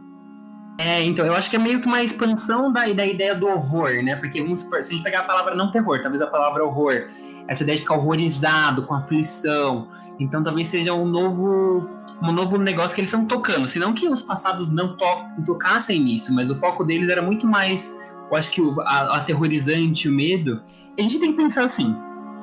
[0.77, 4.03] É, então, eu acho que é meio que uma expansão da, da ideia do horror,
[4.03, 4.15] né?
[4.15, 7.05] Porque vamos supor, se a gente pegar a palavra não terror, talvez a palavra horror,
[7.47, 9.87] essa ideia de ficar horrorizado, com aflição.
[10.19, 11.89] Então, talvez seja um novo,
[12.21, 13.67] um novo negócio que eles estão tocando.
[13.67, 15.05] Se não que os passados não to
[15.45, 17.97] tocassem nisso, mas o foco deles era muito mais
[18.29, 20.61] eu acho que o a, aterrorizante, o medo,
[20.97, 21.95] a gente tem que pensar assim,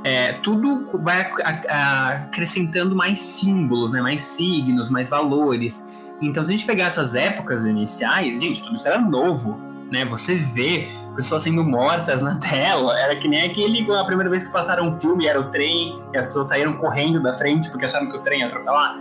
[0.04, 1.30] é, tudo vai
[1.68, 5.92] acrescentando mais símbolos, né, mais signos, mais valores.
[6.22, 10.04] Então, se a gente pegar essas épocas iniciais, gente, tudo isso era novo, né?
[10.06, 14.52] Você vê pessoas sendo mortas na tela, era que nem aquele a primeira vez que
[14.52, 18.08] passaram um filme, era o trem, e as pessoas saíram correndo da frente porque acharam
[18.08, 18.94] que o trem ia atropelar.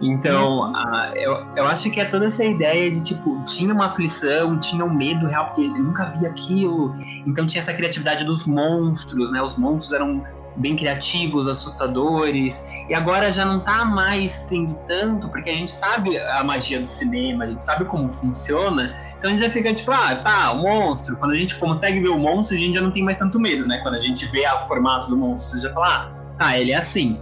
[0.00, 0.72] Então,
[1.14, 4.92] eu, eu acho que é toda essa ideia de, tipo, tinha uma aflição, tinha um
[4.92, 6.96] medo real, porque ele nunca via aquilo.
[7.24, 9.40] Então tinha essa criatividade dos monstros, né?
[9.40, 10.24] Os monstros eram
[10.56, 12.66] bem criativos, assustadores.
[12.88, 16.86] E agora já não tá mais tendo tanto, porque a gente sabe a magia do
[16.86, 18.94] cinema, a gente sabe como funciona.
[19.18, 21.16] Então a gente já fica tipo, ah, tá, o monstro.
[21.16, 23.66] Quando a gente consegue ver o monstro, a gente já não tem mais tanto medo,
[23.66, 23.78] né?
[23.78, 27.18] Quando a gente vê o formato do monstro, já fala, ah, tá, ele é assim.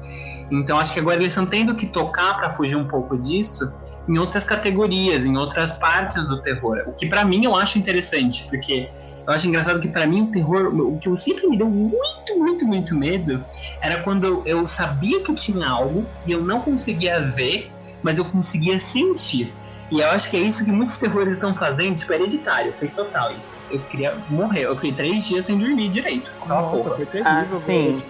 [0.50, 3.72] Então acho que agora eles estão tendo que tocar para fugir um pouco disso
[4.08, 6.82] em outras categorias, em outras partes do terror.
[6.86, 8.88] O que para mim eu acho interessante, porque
[9.26, 12.36] eu acho engraçado que para mim o terror, o que eu sempre me deu muito,
[12.36, 13.44] muito, muito medo
[13.80, 17.70] era quando eu sabia que tinha algo e eu não conseguia ver,
[18.02, 19.52] mas eu conseguia sentir.
[19.90, 23.32] E eu acho que é isso que muitos terrores estão fazendo, tipo, hereditário, fez total
[23.32, 23.60] isso.
[23.70, 26.32] Eu queria morrer, eu fiquei três dias sem dormir direito.
[26.46, 28.02] Nossa, foi terrível ah, sim.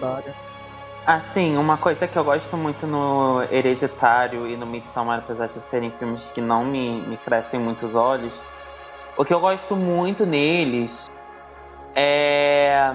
[1.05, 5.89] Assim, uma coisa que eu gosto muito no Hereditário e no Midsommar, apesar de serem
[5.89, 8.31] filmes que não me, me crescem muitos olhos,
[9.17, 11.11] o que eu gosto muito neles
[11.95, 12.93] é.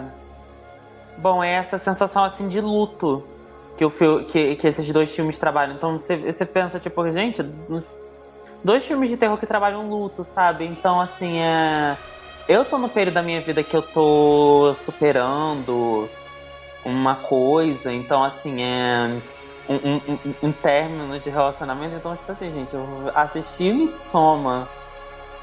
[1.19, 3.23] Bom, é essa sensação assim de luto
[3.77, 3.91] que, o
[4.25, 5.75] que, que esses dois filmes trabalham.
[5.75, 7.43] Então você, pensa, tipo, gente,
[8.63, 10.65] dois filmes de terror que trabalham luto, sabe?
[10.65, 11.97] Então, assim, é.
[12.49, 16.09] Eu tô no período da minha vida que eu tô superando
[16.85, 19.21] uma coisa, então assim, é
[19.69, 24.69] um, um, um, término de relacionamento, então tipo assim, gente, eu assisti Midsommar,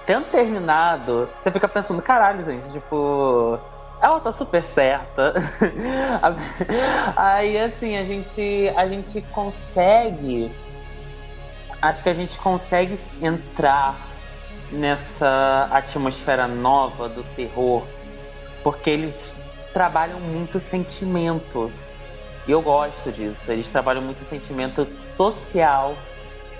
[0.06, 3.60] tendo terminado, você fica pensando, caralho, gente, tipo,
[4.02, 5.34] ela tá super certa.
[7.16, 10.52] Aí assim, a gente a gente consegue
[11.82, 13.96] acho que a gente consegue entrar
[14.72, 17.84] nessa atmosfera nova do terror,
[18.63, 19.34] porque eles
[19.74, 21.72] trabalham muito sentimento.
[22.48, 23.52] E eu gosto disso.
[23.52, 25.96] Eles trabalham muito sentimento social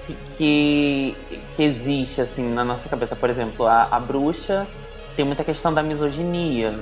[0.05, 1.15] que,
[1.55, 3.15] que, existe assim na nossa cabeça.
[3.15, 4.67] Por exemplo, a, a bruxa
[5.15, 6.79] tem muita questão da misoginia.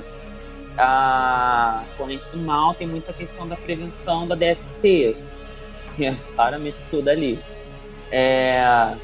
[0.76, 5.16] A corrente do mal tem muita questão da prevenção da DST.
[6.00, 7.38] é claramente tudo ali.
[8.10, 8.94] É...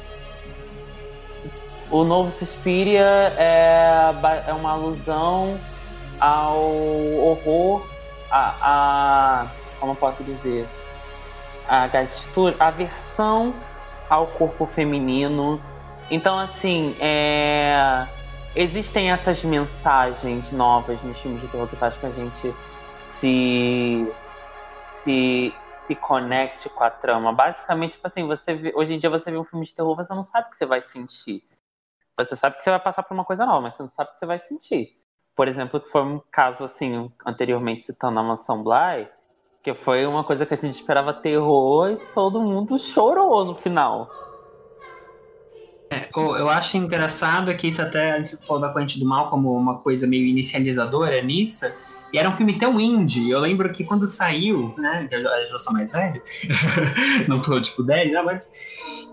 [1.91, 4.13] O novo Suspiria é,
[4.47, 5.59] é uma alusão
[6.19, 7.87] ao horror,
[8.29, 9.47] a, a
[9.79, 10.67] como posso dizer,
[11.67, 13.53] a gastura, a versão
[14.09, 15.61] ao corpo feminino.
[16.09, 18.05] Então, assim, é...
[18.55, 22.53] existem essas mensagens novas nos filmes de terror que faz com a gente
[23.19, 24.11] se
[25.03, 27.33] se se conecte com a trama.
[27.33, 30.13] Basicamente, tipo assim, você vê, hoje em dia você vê um filme de terror, você
[30.13, 31.43] não sabe o que você vai sentir.
[32.15, 34.11] Você sabe que você vai passar por uma coisa nova, mas você não sabe o
[34.11, 34.99] que você vai sentir.
[35.35, 39.09] Por exemplo, que foi um caso assim, anteriormente citando a Mansão Bly,
[39.63, 44.15] que foi uma coisa que a gente esperava terror e todo mundo chorou no final.
[45.91, 49.55] É, eu acho engraçado que isso até a gente falou da Corrente do Mal como
[49.57, 51.65] uma coisa meio inicializadora nisso,
[52.11, 53.29] e era um filme tão indie.
[53.29, 55.07] Eu lembro que quando saiu, né?
[55.11, 56.21] Eu já, eu já sou mais velho.
[57.27, 58.21] não tô tipo 10, né?
[58.21, 58.51] Mas.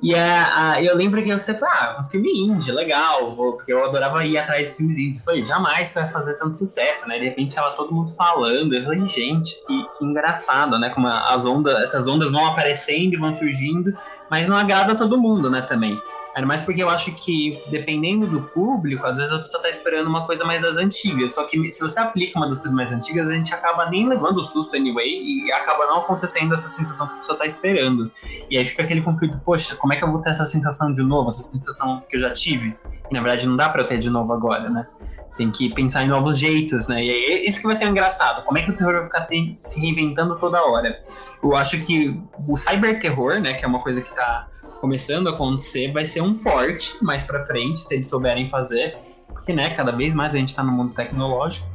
[0.02, 3.72] E a, a, eu lembro que você falou, ah, um filme indie, legal, vou, porque
[3.72, 5.18] eu adorava ir atrás de filmes indies.
[5.18, 7.18] Eu falei, jamais vai fazer tanto sucesso, né?
[7.18, 8.74] De repente tava todo mundo falando.
[8.74, 10.90] Eu falei, gente, que, que engraçado, né?
[10.90, 13.96] Como as ondas, essas ondas vão aparecendo e vão surgindo,
[14.30, 16.00] mas não agrada a todo mundo, né, também.
[16.36, 20.06] Ainda mais porque eu acho que, dependendo do público, às vezes a pessoa tá esperando
[20.06, 21.34] uma coisa mais das antigas.
[21.34, 24.36] Só que se você aplica uma das coisas mais antigas, a gente acaba nem levando
[24.36, 28.12] o susto anyway e acaba não acontecendo essa sensação que a pessoa tá esperando.
[28.50, 31.02] E aí fica aquele conflito, poxa, como é que eu vou ter essa sensação de
[31.02, 32.76] novo, essa sensação que eu já tive?
[33.10, 34.86] E na verdade não dá pra eu ter de novo agora, né?
[35.38, 37.02] Tem que pensar em novos jeitos, né?
[37.02, 38.44] E aí, isso que vai ser engraçado.
[38.44, 39.26] Como é que o terror vai ficar
[39.64, 41.00] se reinventando toda hora?
[41.42, 44.48] Eu acho que o cyberterror, né, que é uma coisa que tá
[44.80, 48.96] começando a acontecer, vai ser um forte mais para frente, se eles souberem fazer,
[49.28, 51.66] porque né, cada vez mais a gente está no mundo tecnológico.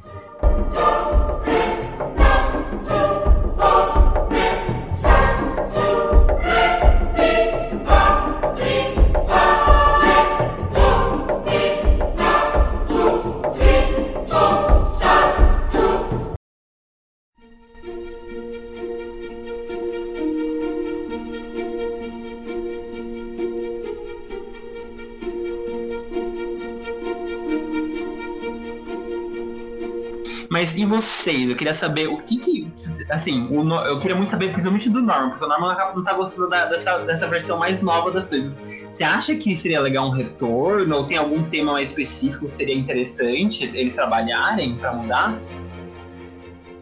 [30.62, 31.50] Mas e vocês?
[31.50, 32.72] Eu queria saber o que que.
[33.10, 36.52] Assim, o, eu queria muito saber principalmente do Norman, porque o Norman não tá gostando
[36.52, 38.54] da, dessa, dessa versão mais nova das coisas.
[38.88, 40.98] Você acha que seria legal um retorno?
[40.98, 45.42] Ou tem algum tema mais específico que seria interessante eles trabalharem para mudar?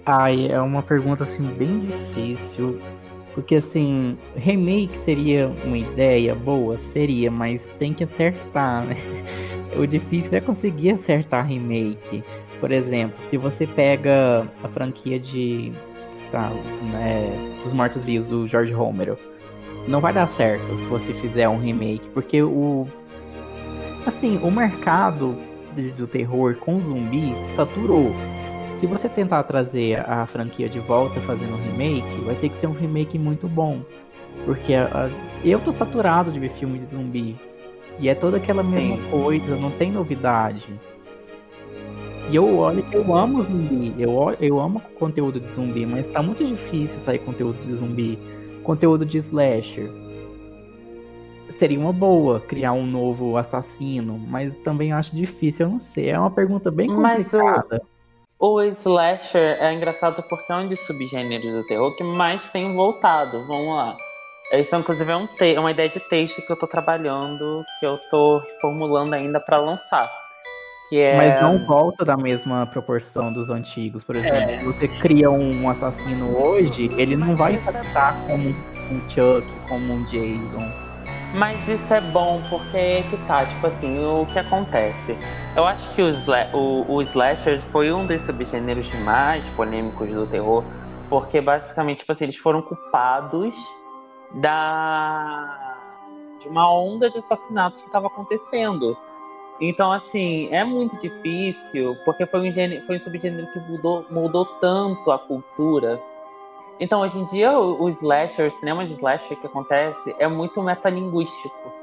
[0.05, 2.81] Ai, é uma pergunta assim bem difícil.
[3.33, 6.77] Porque assim, remake seria uma ideia boa?
[6.91, 8.97] Seria, mas tem que acertar, né?
[9.77, 12.23] O difícil é conseguir acertar remake.
[12.59, 15.71] Por exemplo, se você pega a franquia de.
[16.31, 16.49] Tá,
[16.91, 19.17] né, Os Mortos-Vivos do George Romero,
[19.87, 22.87] não vai dar certo se você fizer um remake, porque o.
[24.05, 25.35] Assim, o mercado
[25.97, 28.11] do terror com zumbi saturou.
[28.75, 32.67] Se você tentar trazer a franquia de volta fazendo um remake, vai ter que ser
[32.67, 33.81] um remake muito bom.
[34.45, 35.09] Porque a,
[35.43, 37.35] eu tô saturado de ver filme de zumbi.
[37.99, 38.91] E é toda aquela Sim.
[38.91, 40.65] mesma coisa, não tem novidade.
[42.29, 46.45] E eu olho, eu amo zumbi, eu, eu amo conteúdo de zumbi, mas tá muito
[46.45, 48.19] difícil sair conteúdo de zumbi,
[48.63, 49.89] conteúdo de slasher.
[51.57, 56.11] Seria uma boa criar um novo assassino, mas também acho difícil, eu não sei.
[56.11, 57.81] É uma pergunta bem complicada.
[58.37, 62.75] O, o slasher é engraçado porque é um dos subgêneros do terror que mais tem
[62.75, 63.43] voltado.
[63.47, 63.97] Vamos lá.
[64.53, 65.27] Isso, inclusive, é um
[65.59, 70.07] uma ideia de texto que eu tô trabalhando, que eu tô formulando ainda para lançar.
[70.91, 71.17] É...
[71.17, 74.03] Mas não volta da mesma proporção dos antigos.
[74.03, 74.63] Por exemplo, é.
[74.63, 80.89] você cria um assassino hoje, ele não vai impactar como um Chuck, como um Jason.
[81.33, 85.15] Mas isso é bom, porque é que tá, tipo assim, o que acontece?
[85.55, 86.11] Eu acho que o,
[86.53, 90.63] o, o slasher foi um dos subgêneros mais polêmicos do terror,
[91.07, 93.55] porque basicamente, tipo assim, eles foram culpados
[94.35, 95.75] da
[96.39, 98.97] de uma onda de assassinatos que estava acontecendo.
[99.61, 104.45] Então, assim, é muito difícil, porque foi um, gênero, foi um subgênero que mudou, mudou
[104.61, 105.99] tanto a cultura.
[106.79, 110.61] Então, hoje em dia, o, o slasher, o cinema de slasher que acontece, é muito
[110.63, 111.73] metalinguístico.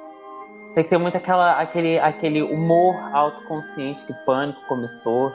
[0.74, 5.30] Tem que ter muito aquela, aquele, aquele humor autoconsciente que Pânico começou.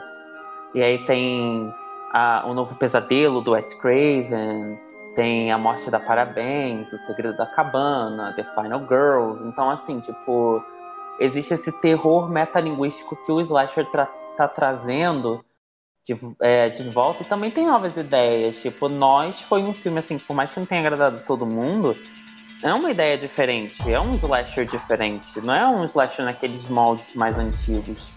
[0.74, 1.72] E aí tem
[2.12, 4.78] a, o novo pesadelo do Wes Craven,
[5.14, 9.42] tem a morte da Parabéns, o segredo da cabana, The Final Girls.
[9.46, 10.62] Então, assim, tipo,
[11.18, 14.06] existe esse terror metalinguístico que o slasher tra
[14.36, 15.44] tá trazendo
[16.06, 18.60] de, é, de volta e também tem novas ideias.
[18.60, 21.96] Tipo, Nós foi um filme, assim, por mais que não tenha agradado todo mundo,
[22.62, 27.38] é uma ideia diferente, é um slasher diferente, não é um slasher naqueles moldes mais
[27.38, 28.08] antigos.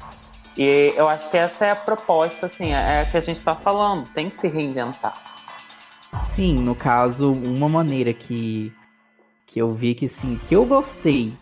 [0.57, 3.55] E eu acho que essa é a proposta, assim, é a que a gente está
[3.55, 5.21] falando, tem que se reinventar.
[6.33, 8.71] Sim, no caso, uma maneira que,
[9.45, 11.33] que eu vi que sim, que eu gostei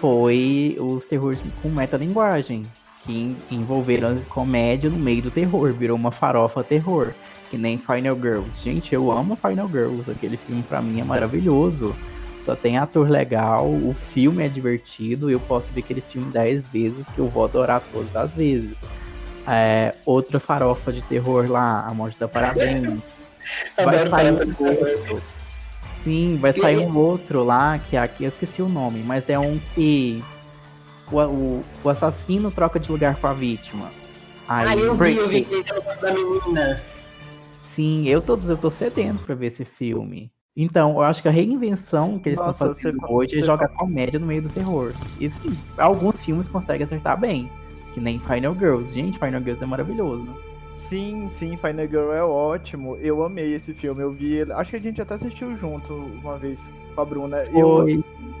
[0.00, 2.64] foi os terrores com metalinguagem,
[3.02, 7.12] que envolveram comédia no meio do terror, virou uma farofa terror,
[7.50, 8.50] que nem Final Girls.
[8.62, 11.94] Gente, eu amo Final Girls, aquele filme para mim é maravilhoso.
[12.38, 17.06] Só tem ator legal, o filme é divertido, eu posso ver aquele filme dez vezes
[17.10, 18.78] que eu vou adorar todas as vezes.
[19.46, 22.98] É, outra farofa de terror lá, A Morte da Parabéns.
[23.76, 25.39] vai sair um outro.
[26.02, 29.60] Sim, vai sair um outro lá, que aqui eu esqueci o nome, mas é um
[29.74, 30.22] que
[31.10, 33.90] o, o, o assassino troca de lugar com a vítima.
[34.48, 36.80] Aí, ah, eu vi, eu vi que da menina.
[37.74, 40.32] Sim, eu tô, eu tô cedendo pra ver esse filme.
[40.56, 43.42] Então, eu acho que a reinvenção que eles estão fazendo você, hoje é você...
[43.42, 44.92] é jogar comédia no meio do terror.
[45.20, 47.48] E sim, alguns filmes conseguem acertar bem.
[47.94, 48.92] Que nem Final Girls.
[48.92, 50.26] Gente, Final Girls é maravilhoso.
[50.90, 52.96] Sim, sim, Final Girl é ótimo.
[52.96, 54.02] Eu amei esse filme.
[54.02, 54.52] Eu vi ele.
[54.52, 56.58] Acho que a gente até assistiu junto uma vez
[56.92, 57.44] com a Bruna.
[57.44, 57.86] Eu,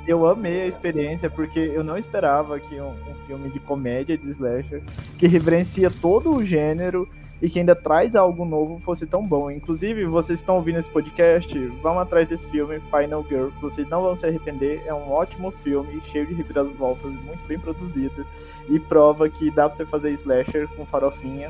[0.04, 4.28] eu amei a experiência porque eu não esperava que um, um filme de comédia de
[4.30, 4.82] slasher
[5.16, 7.08] que reverencia todo o gênero
[7.40, 9.48] e que ainda traz algo novo fosse tão bom.
[9.48, 14.16] Inclusive, vocês estão ouvindo esse podcast, vão atrás desse filme, Final Girl, vocês não vão
[14.16, 14.82] se arrepender.
[14.86, 18.26] É um ótimo filme, cheio de reviravoltas, muito bem produzido
[18.68, 21.48] e prova que dá pra você fazer slasher com farofinha.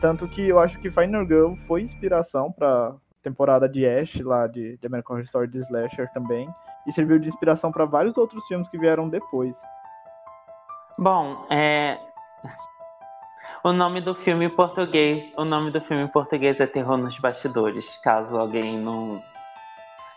[0.00, 4.78] Tanto que eu acho que Final Girl foi inspiração pra temporada de Ash, lá de,
[4.78, 6.48] de American Horror Story de Slasher também.
[6.86, 9.56] E serviu de inspiração para vários outros filmes que vieram depois.
[10.98, 11.98] Bom, é...
[13.62, 17.18] O nome do filme em português, o nome do filme em português é Terror nos
[17.18, 19.20] Bastidores, caso alguém não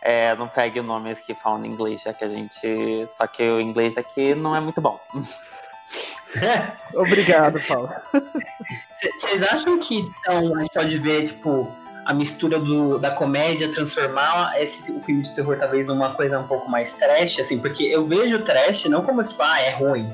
[0.03, 3.07] é, não pegue o nome aqui falando inglês, já que a gente.
[3.17, 4.99] Só que o inglês aqui não é muito bom.
[6.95, 7.89] Obrigado, Paulo.
[8.93, 11.71] Vocês acham que então a gente pode ver, tipo,
[12.05, 16.47] a mistura do, da comédia transformar esse, o filme de terror talvez numa coisa um
[16.47, 20.07] pouco mais trash, assim, porque eu vejo o trash não como tipo, ah, é ruim.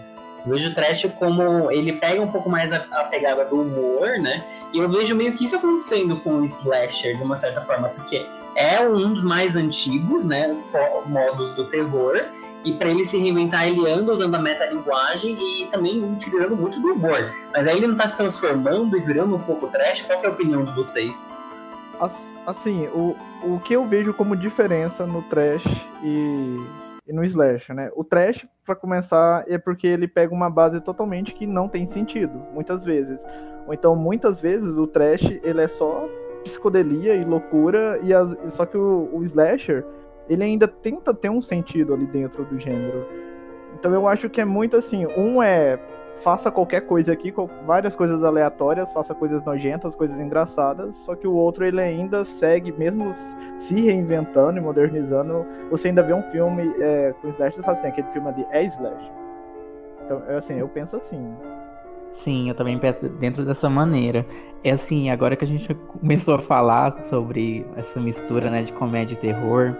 [0.45, 4.07] Eu vejo o trash como ele pega um pouco mais a, a, pegada do humor,
[4.19, 4.43] né?
[4.73, 8.25] E eu vejo meio que isso acontecendo com o slasher, de uma certa forma, porque
[8.55, 10.55] é um dos mais antigos, né,
[11.05, 12.21] modos do terror,
[12.65, 16.93] e para ele se reinventar, ele anda usando a metalinguagem e também utilizando muito do
[16.93, 17.33] humor.
[17.53, 20.01] Mas aí ele não tá se transformando e virando um pouco trash.
[20.01, 21.41] Qual é a opinião de vocês?
[22.45, 25.63] Assim, o, o que eu vejo como diferença no trash
[26.03, 26.57] e,
[27.07, 27.91] e no slash, né?
[27.95, 32.41] O trash, para começar, é porque ele pega uma base totalmente que não tem sentido,
[32.53, 33.21] muitas vezes.
[33.67, 36.09] Ou então, muitas vezes, o trash, ele é só
[36.43, 39.85] psicodelia e loucura, e as, só que o, o slasher
[40.29, 43.05] ele ainda tenta ter um sentido ali dentro do gênero.
[43.77, 45.79] Então eu acho que é muito assim, um é
[46.19, 47.33] faça qualquer coisa aqui,
[47.65, 52.71] várias coisas aleatórias, faça coisas nojentas, coisas engraçadas, só que o outro ele ainda segue,
[52.73, 53.13] mesmo
[53.57, 57.87] se reinventando e modernizando, você ainda vê um filme é, com slash e fala assim,
[57.87, 59.11] aquele filme ali é slash.
[60.05, 61.33] Então, é assim, eu penso assim.
[62.11, 64.25] Sim, eu também penso dentro dessa maneira.
[64.63, 69.13] É assim, agora que a gente começou a falar sobre essa mistura né, de comédia
[69.13, 69.75] e terror,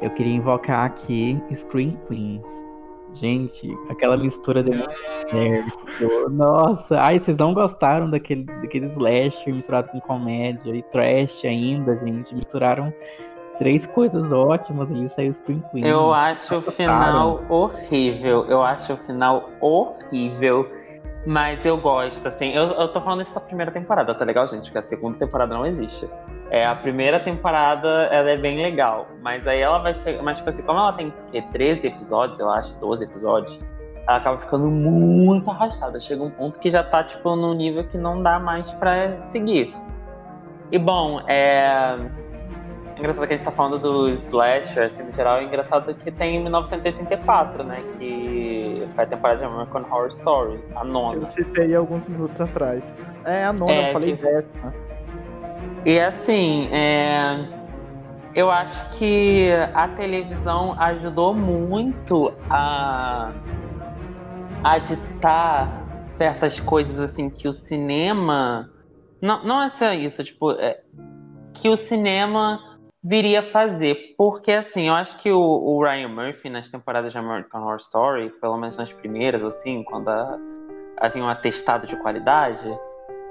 [0.00, 2.68] eu queria invocar aqui Scream Queens.
[3.14, 4.70] Gente, aquela mistura de
[6.30, 12.34] Nossa, ai, vocês não gostaram daquele, daquele slasher misturado com comédia e trash ainda, gente.
[12.34, 12.92] Misturaram
[13.58, 15.86] três coisas ótimas ali, saiu Scream Queens.
[15.86, 18.44] Eu acho o final horrível.
[18.46, 20.70] Eu acho o final horrível.
[21.26, 22.52] Mas eu gosto, assim.
[22.52, 24.64] Eu, eu tô falando isso da primeira temporada, tá legal, gente?
[24.64, 26.08] Porque a segunda temporada não existe.
[26.50, 30.22] É, a primeira temporada ela é bem legal, mas aí ela vai chegar.
[30.22, 33.60] Mas, tipo assim, como ela tem que, 13 episódios, eu acho, 12 episódios,
[34.06, 36.00] ela acaba ficando muito arrastada.
[36.00, 39.74] Chega um ponto que já tá, tipo, num nível que não dá mais pra seguir.
[40.70, 41.98] E bom, é.
[42.96, 46.10] É engraçado que a gente tá falando do slasher, assim, no geral, é engraçado que
[46.10, 47.80] tem 1984, né?
[47.96, 48.57] Que
[48.94, 51.16] foi a temporada de American Horror Story, a nona.
[51.16, 52.84] Eu citei alguns minutos atrás.
[53.24, 54.22] É a nona, é, eu falei que...
[54.22, 54.74] décima.
[55.84, 57.46] E assim, é...
[58.34, 63.32] eu acho que a televisão ajudou muito a,
[64.64, 68.70] a ditar certas coisas assim que o cinema.
[69.20, 70.80] Não, não é só isso, tipo, é...
[71.54, 72.67] que o cinema
[73.02, 74.14] viria fazer.
[74.16, 78.30] Porque, assim, eu acho que o, o, Ryan Murphy, nas temporadas de American Horror Story,
[78.40, 80.38] pelo menos nas primeiras, assim, quando a,
[80.98, 82.68] havia um atestado de qualidade,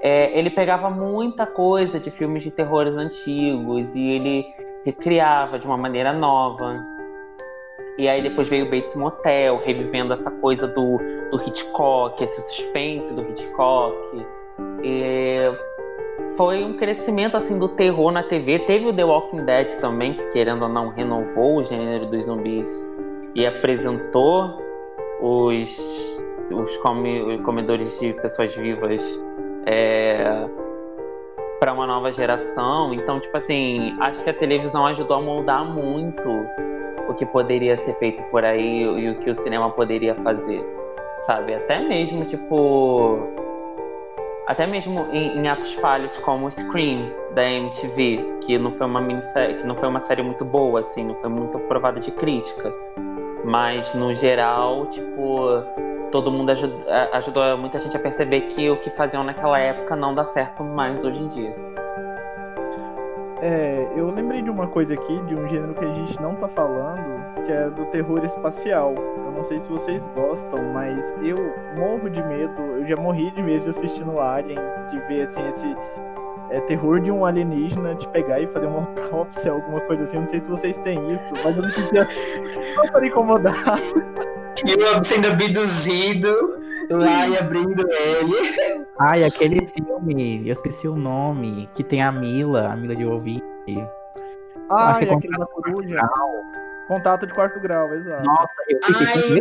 [0.00, 4.46] é, ele pegava muita coisa de filmes de terrores antigos e ele
[4.84, 6.78] recriava de uma maneira nova.
[7.98, 10.98] E aí depois veio Bates Motel, revivendo essa coisa do,
[11.32, 14.24] do Hitchcock, esse suspense do Hitchcock.
[14.84, 15.40] E
[16.36, 18.60] foi um crescimento assim do terror na TV.
[18.60, 22.70] Teve o The Walking Dead também, que querendo ou não renovou o gênero dos zumbis
[23.34, 24.62] e apresentou
[25.20, 29.02] os, os come, comedores de pessoas vivas
[29.66, 30.48] é,
[31.58, 32.94] para uma nova geração.
[32.94, 36.28] Então, tipo assim, acho que a televisão ajudou a moldar muito
[37.08, 40.64] o que poderia ser feito por aí e o que o cinema poderia fazer,
[41.22, 41.54] sabe?
[41.54, 43.18] Até mesmo, tipo.
[44.48, 49.56] Até mesmo em, em atos falhos como Scream da MTV, que não foi uma minissérie,
[49.56, 52.74] que não foi uma série muito boa, assim, não foi muito aprovada de crítica.
[53.44, 55.62] Mas no geral, tipo,
[56.10, 56.80] todo mundo ajudou,
[57.12, 61.04] ajudou muita gente a perceber que o que faziam naquela época não dá certo mais
[61.04, 61.54] hoje em dia.
[63.40, 66.48] É, eu lembrei de uma coisa aqui, de um gênero que a gente não tá
[66.48, 68.94] falando, que é do terror espacial.
[68.96, 71.36] Eu não sei se vocês gostam, mas eu
[71.76, 74.58] morro de medo, eu já morri de medo de assistir no Alien,
[74.90, 75.76] de ver assim esse
[76.50, 80.16] é, terror de um alienígena te pegar e fazer uma autópsia, alguma coisa assim.
[80.16, 82.08] Eu não sei se vocês têm isso, mas eu me sentia
[82.82, 83.82] super incomodado.
[84.66, 86.57] Eu sendo abduzido
[86.90, 88.86] lá e abrindo ele.
[88.98, 93.42] Ai, aquele filme, eu esqueci o nome, que tem a Mila, a Mila de ouvir.
[94.70, 96.10] Ah, Acho que é aquele da coruja.
[96.88, 98.24] Contato de quarto grau, exato.
[98.24, 99.38] Nossa, eu fiquei Ai,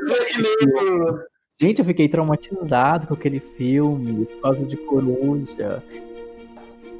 [0.99, 1.27] eu
[1.59, 5.83] Gente, eu fiquei traumatizado com aquele filme por causa de coruja.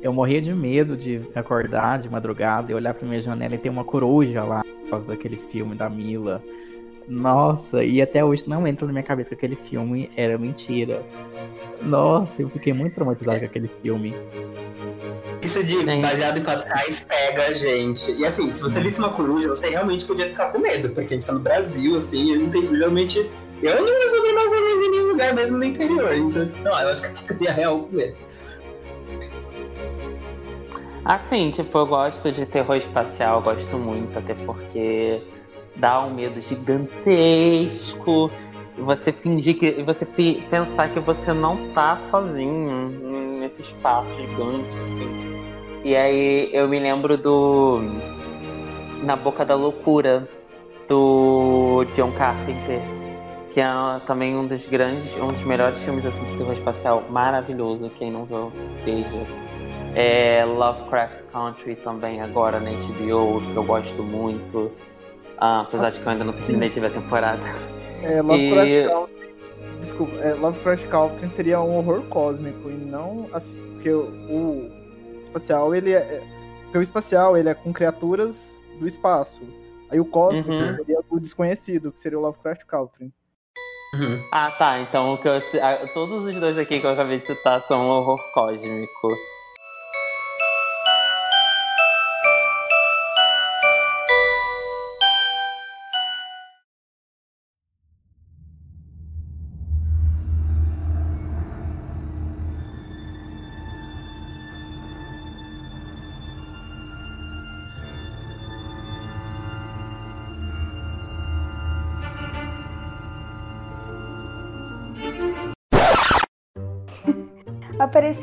[0.01, 3.69] Eu morria de medo de acordar de madrugada e olhar pra minha janela e ter
[3.69, 6.41] uma coruja lá por causa daquele filme da Mila.
[7.07, 11.01] Nossa, e até hoje não entra na minha cabeça que aquele filme era mentira.
[11.81, 14.13] Nossa, eu fiquei muito traumatizado com aquele filme.
[15.41, 18.11] Isso de baseado em fatos reais pega a gente.
[18.11, 21.17] E assim, se você visse uma coruja, você realmente podia ficar com medo, porque a
[21.17, 23.29] gente tá no Brasil, assim, eu não tenho, realmente.
[23.61, 26.13] Eu não encontrei uma coruja em nenhum lugar, mesmo no interior.
[26.13, 28.17] Então, sei lá, eu acho que eu ficaria real com medo.
[31.05, 35.21] Assim, tipo, eu gosto de terror espacial, gosto muito, até porque
[35.77, 38.29] dá um medo gigantesco.
[38.77, 39.83] Você fingir que.
[39.83, 45.37] Você pensar que você não tá sozinho nesse espaço gigante, assim.
[45.83, 47.81] E aí eu me lembro do.
[49.03, 50.27] Na Boca da Loucura,
[50.87, 52.81] do John Carpenter,
[53.51, 53.67] que é
[54.05, 57.89] também um dos grandes, um dos melhores filmes assim, de terror espacial, maravilhoso.
[57.91, 58.51] Quem não viu,
[58.83, 59.25] veja.
[59.95, 64.71] É Lovecraft Country também agora na HBO, que eu gosto muito.
[65.37, 67.43] Ah, apesar de que eu ainda não terminei de ver a temporada.
[68.03, 68.87] É, Lovecraft e...
[68.87, 69.17] Country.
[69.81, 74.71] Desculpa, é, Lovecraft Country seria um horror cósmico e não assim, porque o, o
[75.27, 76.23] espacial ele é, é,
[76.63, 79.39] porque o espacial ele é com criaturas do espaço.
[79.89, 80.75] Aí o cósmico uhum.
[80.75, 83.13] seria o desconhecido, que seria o Lovecraft Country.
[83.93, 84.19] Uhum.
[84.33, 84.79] Ah, tá.
[84.79, 85.39] Então o que eu,
[85.93, 89.09] todos os dois aqui que eu acabei de citar são um horror cósmico.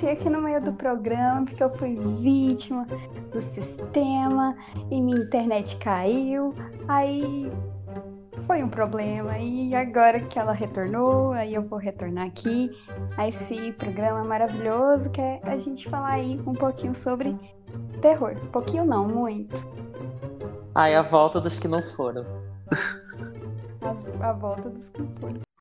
[0.05, 2.87] Apareci aqui no meio do programa porque eu fui vítima
[3.33, 4.55] do sistema
[4.91, 6.55] e minha internet caiu.
[6.87, 7.51] Aí
[8.47, 9.39] foi um problema.
[9.39, 12.71] E agora que ela retornou, aí eu vou retornar aqui
[13.17, 17.37] a esse programa maravilhoso que é a gente falar aí um pouquinho sobre
[18.01, 18.37] terror.
[18.53, 19.57] Pouquinho não, muito.
[20.75, 22.25] Aí a volta dos que não foram.
[23.81, 25.54] As, a volta dos que não foram.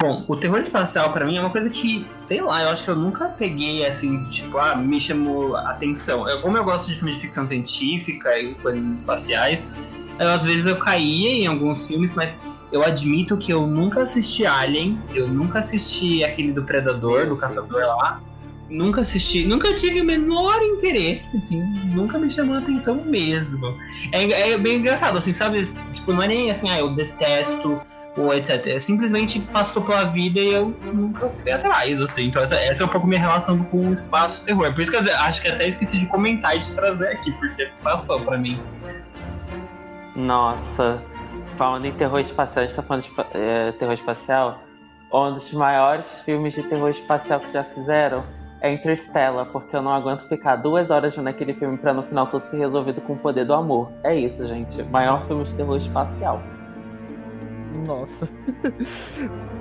[0.00, 2.90] Bom, o terror espacial para mim é uma coisa que, sei lá, eu acho que
[2.90, 6.28] eu nunca peguei assim, tipo, ah, me chamou atenção.
[6.28, 9.72] Eu, como eu gosto de filmes de ficção científica e coisas espaciais,
[10.18, 12.36] eu, às vezes eu caía em alguns filmes, mas
[12.72, 17.80] eu admito que eu nunca assisti Alien, eu nunca assisti aquele do Predador, do Caçador
[17.80, 18.22] lá.
[18.68, 21.60] Nunca assisti, nunca tive o menor interesse, assim,
[21.92, 23.76] nunca me chamou a atenção mesmo.
[24.12, 25.60] É, é bem engraçado, assim, sabe?
[25.92, 27.80] Tipo, não é nem assim, ah, eu detesto
[28.16, 28.78] ou etc.
[28.78, 32.26] Simplesmente passou pela vida e eu nunca fui atrás, assim.
[32.26, 34.72] Então essa, essa é um pouco minha relação com o espaço terror.
[34.72, 37.68] Por isso que eu acho que até esqueci de comentar e de trazer aqui, porque
[37.82, 38.60] passou pra mim.
[40.14, 41.02] Nossa,
[41.56, 44.58] falando em terror espacial, a gente tá falando de é, terror espacial.
[45.12, 48.24] Um dos maiores filmes de terror espacial que já fizeram
[48.60, 52.26] é Interstellar, porque eu não aguento ficar duas horas vendo aquele filme pra no final
[52.26, 53.90] tudo ser resolvido com o poder do amor.
[54.04, 54.82] É isso, gente.
[54.84, 56.42] Maior filme de terror espacial.
[57.86, 58.28] Nossa.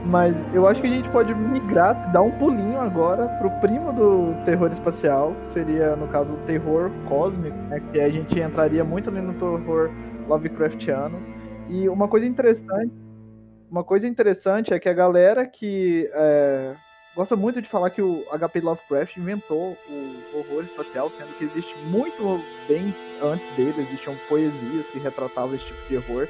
[0.06, 4.34] Mas eu acho que a gente pode migrar, dar um pulinho agora pro primo do
[4.46, 7.82] terror espacial, que seria, no caso, o terror cósmico, né?
[7.92, 9.92] Que a gente entraria muito ali no terror
[10.28, 11.20] Lovecraftiano.
[11.70, 12.92] E uma coisa interessante,
[13.70, 16.76] uma coisa interessante é que a galera que é,
[17.16, 21.78] gosta muito de falar que o HP Lovecraft inventou o horror espacial, sendo que existe
[21.86, 26.28] muito bem antes dele, existiam poesias que retratavam esse tipo de horror.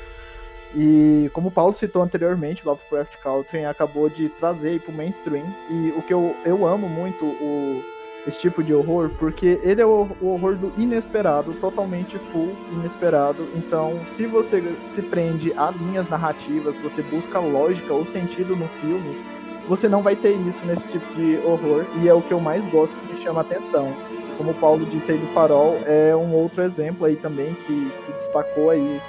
[0.76, 5.46] E como o Paulo citou anteriormente, Lovecraft Country acabou de trazer para o mainstream.
[5.70, 7.84] E o que eu, eu amo muito o,
[8.28, 13.48] esse tipo de horror, porque ele é o, o, horror do inesperado, totalmente full inesperado.
[13.56, 14.62] Então, se você
[14.94, 19.26] se prende a linhas narrativas, você busca lógica ou sentido no filme,
[19.68, 21.86] você não vai ter isso nesse tipo de horror.
[22.02, 23.96] E é o que eu mais gosto, que chama atenção.
[24.38, 28.12] Como o Paulo disse aí do Farol, é um outro exemplo aí também que se
[28.14, 29.02] destacou aí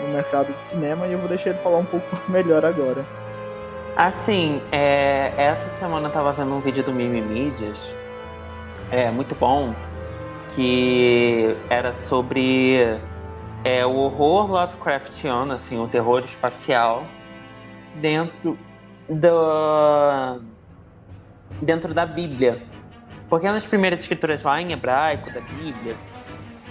[0.00, 3.04] no mercado de cinema e eu vou deixar ele falar um pouco melhor agora.
[3.96, 7.80] Assim, é, essa semana eu tava vendo um vídeo do Mimi Mídias,
[8.90, 9.74] é muito bom,
[10.54, 12.98] que era sobre
[13.64, 17.04] é, o horror Lovecraftiano, assim, o terror espacial
[17.94, 18.58] dentro
[19.08, 20.40] do
[21.62, 22.62] dentro da Bíblia.
[23.28, 25.96] Porque nas primeiras escrituras lá em hebraico da Bíblia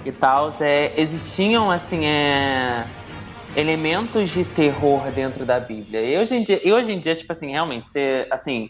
[0.06, 2.86] e tal, é, existiam assim é,
[3.56, 6.02] elementos de terror dentro da Bíblia.
[6.02, 8.70] E hoje em dia, e hoje em dia tipo assim, realmente, você, assim,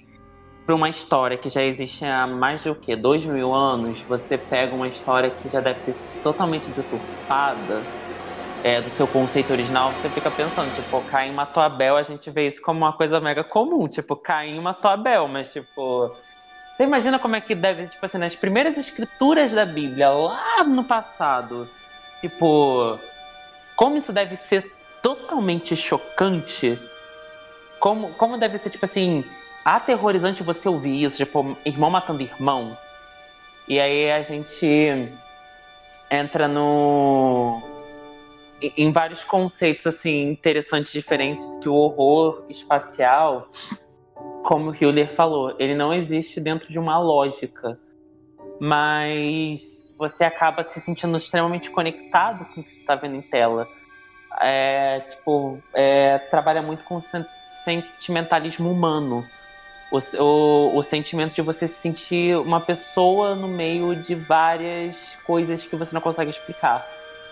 [0.66, 2.96] para uma história que já existe há mais de o quê?
[2.96, 7.88] Dois mil anos, você pega uma história que já deve ter sido totalmente deturpada
[8.64, 12.48] é, do seu conceito original, você fica pensando, tipo, Caim matou Abel, a gente vê
[12.48, 16.12] isso como uma coisa mega comum, tipo, Caim matou Abel, mas tipo.
[16.74, 20.84] Você imagina como é que deve, tipo assim, nas primeiras escrituras da Bíblia, lá no
[20.84, 21.70] passado,
[22.20, 23.00] tipo,
[23.76, 24.75] como isso deve ser
[25.06, 26.80] totalmente chocante.
[27.80, 29.24] Como, como deve ser, tipo assim,
[29.64, 32.76] aterrorizante você ouvir isso, tipo, irmão matando irmão.
[33.68, 34.68] E aí a gente
[36.10, 37.62] entra no.
[38.76, 43.48] em vários conceitos, assim, interessantes, diferentes, que o horror espacial,
[44.44, 47.80] como o Hiller falou, ele não existe dentro de uma lógica.
[48.60, 53.68] Mas você acaba se sentindo extremamente conectado com o que você está vendo em tela
[54.40, 57.00] é, tipo, é, trabalha muito com
[57.64, 59.26] sentimentalismo humano.
[59.92, 65.66] O, o, o, sentimento de você se sentir uma pessoa no meio de várias coisas
[65.66, 66.86] que você não consegue explicar.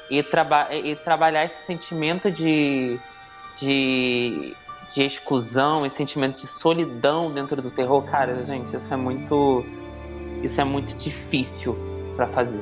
[0.09, 2.99] E, traba e trabalhar esse sentimento de,
[3.59, 4.55] de,
[4.93, 9.65] de exclusão, esse sentimento de solidão dentro do terror, cara, gente, isso é muito.
[10.43, 11.77] Isso é muito difícil
[12.17, 12.61] para fazer.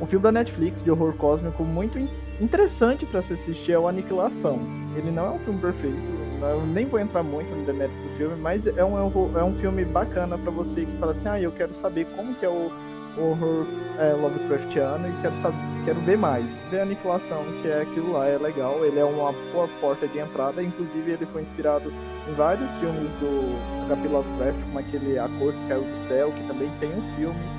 [0.00, 1.98] Um filme da Netflix de horror cósmico muito
[2.40, 4.60] interessante para se assistir é o Aniquilação.
[4.96, 5.96] Ele não é um filme perfeito,
[6.40, 8.98] eu nem vou entrar muito no demérito do filme, mas é um,
[9.38, 12.44] é um filme bacana para você que fala assim, ah, eu quero saber como que
[12.44, 12.70] é o
[13.18, 13.66] horror
[13.98, 16.44] é, Lovecraftiano e quero, saber, quero ver mais.
[16.70, 20.62] Ver Aniquilação, que é aquilo lá, é legal, ele é uma boa porta de entrada,
[20.62, 21.92] inclusive ele foi inspirado
[22.28, 24.08] em vários filmes do H.P.
[24.08, 27.55] Lovecraft, como aquele A Cor que Caiu do Céu, que também tem um filme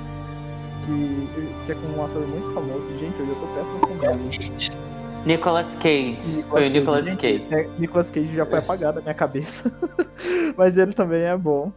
[0.88, 2.98] que, que é com um ator muito famoso.
[2.98, 5.26] Gente, hoje eu tô péssimo com nome.
[5.26, 6.36] Nicolas Cage.
[6.36, 7.16] Nicolas foi o Nicolas Cage.
[7.16, 7.54] Cage.
[7.54, 9.72] É, Nicolas Cage já foi apagado da minha cabeça.
[10.56, 11.72] Mas ele também é bom.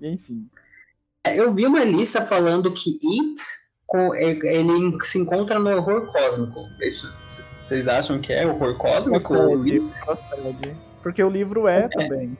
[0.00, 0.46] Enfim.
[1.24, 3.42] É, eu vi uma lista falando que It
[3.86, 6.66] com, ele se encontra no horror cósmico.
[6.80, 7.16] Isso,
[7.64, 9.34] vocês acham que é horror cósmico?
[9.34, 10.76] Procede.
[11.02, 12.38] Porque o livro é, é, também.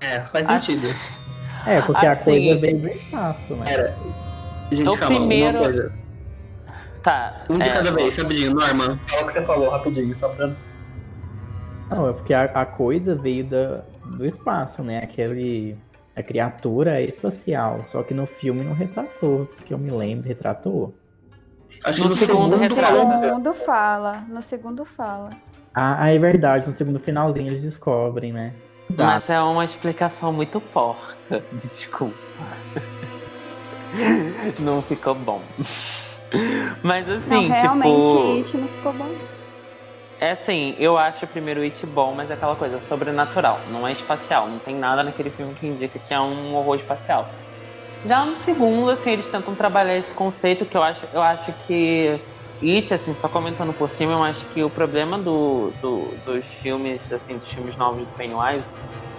[0.00, 0.88] É, faz sentido.
[1.66, 3.72] É, porque assim, a coisa veio do espaço, né?
[3.72, 3.96] Era,
[4.70, 5.58] Gente, o calma, primeiro...
[5.58, 5.92] uma coisa.
[7.02, 7.44] Tá.
[7.48, 8.54] Um de é, cada vez, rapidinho.
[8.54, 10.50] Norman, fala o que você falou rapidinho, só pra.
[11.88, 14.98] Não, é porque a, a coisa veio da, do espaço, né?
[14.98, 15.76] Aquele.
[16.16, 17.82] A criatura é espacial.
[17.84, 20.94] Só que no filme não retratou, que eu me lembro, retratou.
[21.84, 23.22] Acho que no, segundo, segundo, fala.
[23.22, 24.24] segundo fala.
[24.28, 25.30] No segundo fala.
[25.72, 26.66] Ah, é verdade.
[26.66, 28.52] No segundo finalzinho eles descobrem, né?
[28.96, 31.42] Mas é uma explicação muito porca.
[31.52, 32.16] Desculpa.
[34.60, 35.42] não ficou bom.
[36.82, 38.36] Mas assim, não, realmente, tipo.
[38.36, 39.10] It não ficou bom.
[40.18, 43.92] É assim, eu acho o primeiro It bom, mas é aquela coisa sobrenatural, não é
[43.92, 44.48] espacial.
[44.48, 47.28] Não tem nada naquele filme que indica que é um horror espacial.
[48.04, 52.20] Já no segundo, assim, eles tentam trabalhar esse conceito que eu acho, eu acho que
[52.62, 57.10] It, assim, só comentando por cima, eu acho que o problema do, do, dos filmes,
[57.12, 58.66] assim, dos filmes novos do Pennywise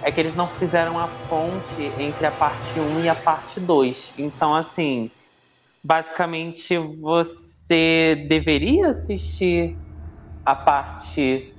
[0.04, 4.12] é que eles não fizeram a ponte entre a parte 1 e a parte 2.
[4.18, 5.10] Então, assim,
[5.84, 9.78] basicamente você deveria assistir
[10.44, 11.54] a parte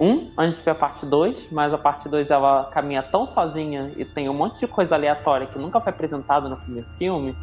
[0.00, 4.04] 1 antes ver a parte 2, mas a parte 2 ela caminha tão sozinha e
[4.04, 6.58] tem um monte de coisa aleatória que nunca foi apresentado no
[6.98, 7.34] filme,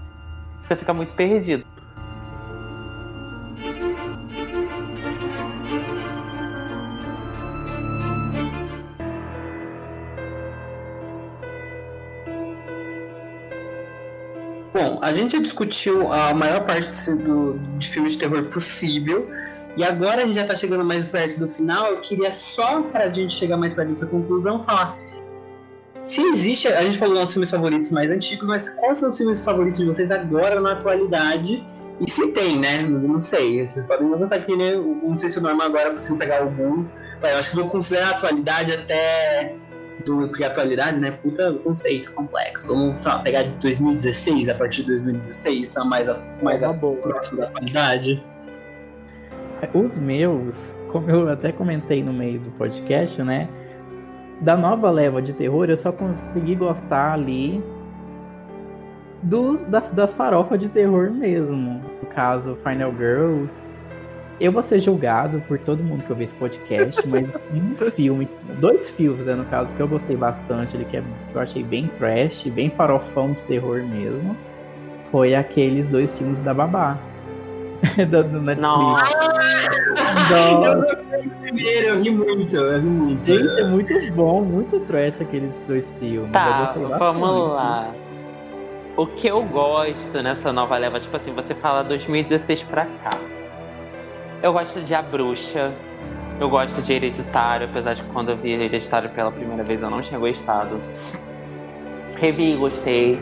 [0.62, 1.66] que você fica muito perdido.
[14.74, 19.30] Bom, a gente já discutiu a maior parte do, de filmes de terror possível.
[19.78, 21.88] E agora a gente já tá chegando mais perto do final.
[21.88, 24.98] Eu queria só pra gente chegar mais perto dessa conclusão falar.
[26.02, 26.68] Se existe.
[26.68, 29.86] A gente falou nossos filmes favoritos mais antigos, mas quais são os filmes favoritos de
[29.86, 31.66] vocês agora na atualidade?
[32.02, 32.82] E se tem, né?
[32.82, 33.66] Não sei.
[33.66, 34.76] Vocês podem pensar que, né?
[34.76, 36.86] Não sei se o normal agora é possível pegar algum.
[37.22, 39.56] Eu acho que vou considerar a atualidade até
[40.06, 42.68] do, porque a atualidade, né, puta conceito complexo.
[42.68, 46.74] Vamos, sei lá, pegar de 2016, a partir de 2016, são mais, a, mais a,
[46.74, 48.24] próximo da atualidade.
[49.74, 50.56] Os meus,
[50.92, 53.48] como eu até comentei no meio do podcast, né,
[54.42, 57.64] da nova leva de terror, eu só consegui gostar ali
[59.22, 61.82] dos, das, das farofas de terror mesmo.
[62.02, 63.66] No caso, Final Girls,
[64.40, 68.28] eu vou ser julgado por todo mundo que ouviu esse podcast, mas um filme,
[68.60, 71.64] dois filmes, né, no caso, que eu gostei bastante, ele que, é, que eu achei
[71.64, 74.36] bem trash, bem farofão de terror mesmo,
[75.12, 76.98] foi aqueles dois filmes da Babá.
[78.10, 78.62] do, do Netflix.
[78.62, 79.06] Nossa.
[80.32, 83.26] Eu gostei primeiro, eu ri muito, eu ri muito.
[83.26, 86.32] Gente, é muito bom, muito trash aqueles dois filmes.
[86.32, 87.92] Tá, vamos lá.
[88.96, 93.18] O que eu gosto nessa nova leva, tipo assim, você fala 2016 pra cá.
[94.44, 95.74] Eu gosto de A Bruxa.
[96.38, 100.02] Eu gosto de Hereditário, apesar de quando eu vi Hereditário pela primeira vez eu não
[100.02, 100.82] tinha gostado.
[102.20, 103.22] Revi e gostei.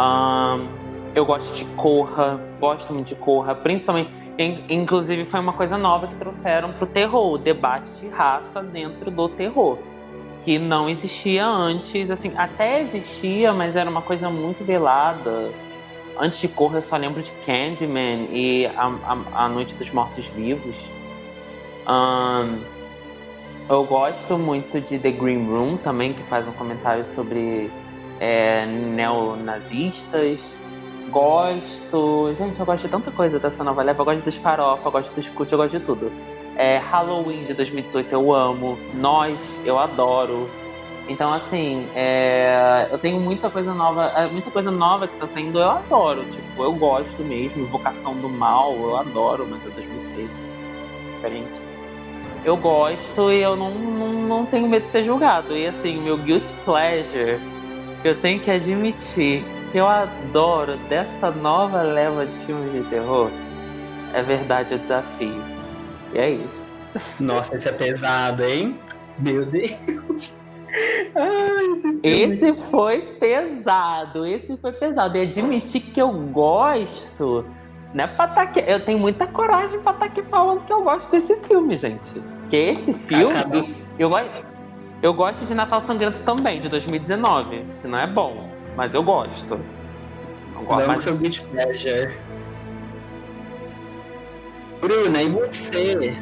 [0.00, 0.66] Um,
[1.14, 4.10] eu gosto de Corra, gosto muito de Corra, principalmente.
[4.68, 9.28] Inclusive, foi uma coisa nova que trouxeram pro terror, o debate de raça dentro do
[9.28, 9.78] terror.
[10.44, 15.52] Que não existia antes, assim, até existia, mas era uma coisa muito velada
[16.18, 20.76] Antes de Corra, eu só lembro de Candyman e A, a, a Noite dos Mortos-Vivos.
[21.86, 22.58] Um,
[23.70, 27.70] eu gosto muito de The Green Room também, que faz um comentário sobre
[28.18, 30.58] é, neonazistas.
[31.10, 32.34] Gosto.
[32.34, 34.00] Gente, eu gosto de tanta coisa dessa nova leva.
[34.00, 36.10] Eu gosto dos farofa, eu gosto dos cult, eu gosto de tudo.
[36.56, 38.76] É, Halloween de 2018 eu amo.
[38.94, 40.50] Nós, eu adoro.
[41.08, 45.58] Então, assim, é, eu tenho muita coisa nova, é, muita coisa nova que tá saindo,
[45.58, 46.22] eu adoro.
[46.24, 47.62] Tipo, eu gosto mesmo.
[47.62, 50.30] Invocação do Mal, eu adoro, mas é 2013.
[51.14, 51.68] Diferente.
[52.44, 55.56] Eu gosto e eu não, não, não tenho medo de ser julgado.
[55.56, 57.40] E assim, meu guilty pleasure,
[58.04, 59.42] eu tenho que admitir
[59.72, 63.30] que eu adoro dessa nova leva de filmes de terror,
[64.14, 65.42] é verdade o desafio.
[66.14, 66.68] E é isso.
[67.20, 68.78] Nossa, isso é pesado, hein?
[69.18, 70.40] Meu Deus.
[71.14, 75.16] Ai, esse foi pesado, esse foi pesado.
[75.16, 77.44] E admitir que eu gosto,
[77.94, 78.06] né?
[78.06, 81.10] Pra tá aqui, eu tenho muita coragem pra estar tá aqui falando que eu gosto
[81.10, 82.10] desse filme, gente.
[82.50, 84.10] Que esse filme, eu,
[85.02, 89.58] eu gosto de Natal Sangrento também, de 2019, que não é bom, mas eu gosto.
[90.54, 92.16] Não gosto não, seu Beach Pleasure.
[94.80, 96.16] Bruna, e você?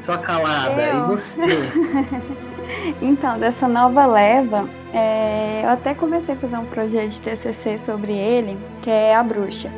[0.00, 0.96] Sua calada, eu.
[0.96, 1.38] e você?
[3.00, 8.12] Então, dessa nova leva, é, eu até comecei a fazer um projeto de TCC sobre
[8.12, 9.70] ele, que é A Bruxa.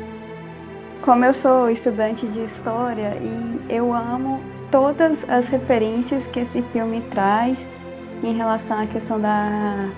[1.01, 4.41] Como eu sou estudante de história e eu amo
[4.71, 7.67] todas as referências que esse filme traz
[8.23, 9.89] em relação à questão da,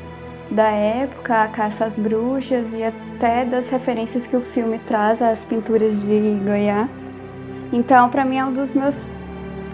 [0.51, 5.45] da época, a caça às bruxas e até das referências que o filme traz às
[5.45, 6.89] pinturas de Goiás.
[7.71, 9.05] Então, para mim é um dos meus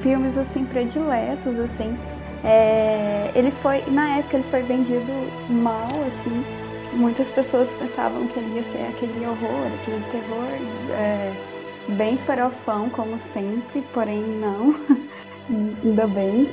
[0.02, 1.98] filmes assim prediletos, assim,
[2.44, 5.12] é, ele foi, na época, ele foi vendido
[5.50, 6.44] mal, assim.
[6.94, 10.48] Muitas pessoas pensavam que ele ia ser aquele horror, aquele terror,
[10.92, 11.34] é,
[11.90, 14.76] bem farofão, como sempre, porém não.
[15.84, 16.50] Ainda bem.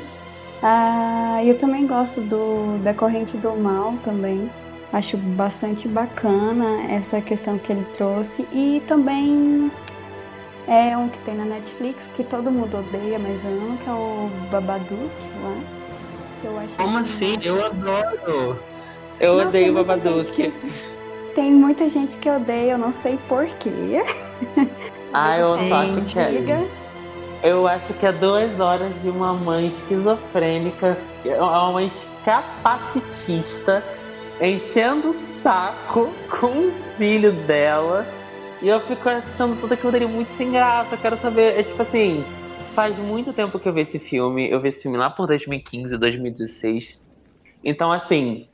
[0.63, 4.51] Ah, eu também gosto do da corrente do mal também.
[4.93, 8.47] Acho bastante bacana essa questão que ele trouxe.
[8.53, 9.71] E também
[10.67, 14.31] é um que tem na Netflix que todo mundo odeia, mas ama, que é o
[14.51, 15.11] Babadook
[15.43, 15.80] lá.
[16.45, 17.39] Eu acho Como assim?
[17.43, 18.59] Eu adoro!
[19.21, 20.53] Eu não, odeio o Babadook.
[21.35, 24.03] Tem muita gente que odeia, eu não sei porquê.
[25.13, 26.69] Ah, eu só acho que é.
[27.43, 31.91] Eu acho que é duas horas de uma mãe esquizofrênica, uma mãe
[32.25, 33.83] capacitista,
[34.41, 38.07] enchendo o saco com o filho dela.
[38.63, 40.95] E eu fico achando tudo aquilo dele muito sem graça.
[40.95, 42.25] Eu quero saber, é tipo assim,
[42.75, 44.51] faz muito tempo que eu vi esse filme.
[44.51, 46.99] Eu vi esse filme lá por 2015, 2016.
[47.65, 48.49] Então, assim,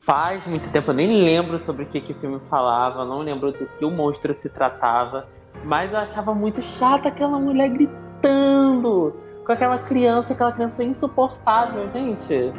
[0.00, 0.90] faz muito tempo.
[0.90, 3.90] Eu nem lembro sobre o que, que o filme falava, não lembro do que o
[3.90, 5.28] monstro se tratava.
[5.64, 9.14] Mas eu achava muito chata aquela mulher gritando
[9.44, 12.52] com aquela criança, aquela criança insuportável, gente.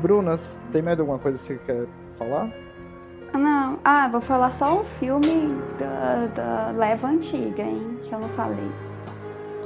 [0.00, 0.38] Bruna,
[0.72, 1.86] tem mais alguma coisa que você quer
[2.18, 2.50] falar?
[3.32, 8.28] Não, ah, vou falar só um filme da, da leva antiga, hein, que eu não
[8.30, 8.91] falei.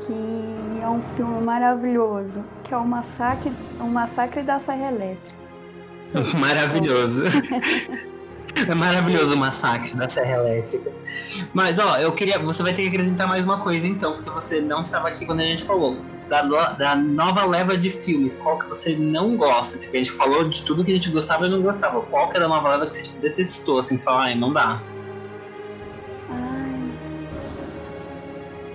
[0.06, 5.36] Que é um filme maravilhoso, que é o Massacre, o Massacre da Serra Elétrica.
[6.38, 7.24] Maravilhoso.
[8.68, 10.90] É maravilhoso o massacre da Serra Elétrica.
[11.52, 12.38] Mas, ó, eu queria.
[12.38, 15.40] Você vai ter que acrescentar mais uma coisa, então, porque você não estava aqui quando
[15.40, 15.98] a gente falou.
[16.28, 16.42] Da,
[16.72, 19.78] da nova leva de filmes, qual que você não gosta?
[19.78, 22.00] Tipo, a gente falou de tudo que a gente gostava e não gostava.
[22.00, 23.78] Qual que era a nova leva que você tipo, detestou?
[23.78, 24.80] Assim, você fala, ai, não dá.
[26.30, 26.92] Ai.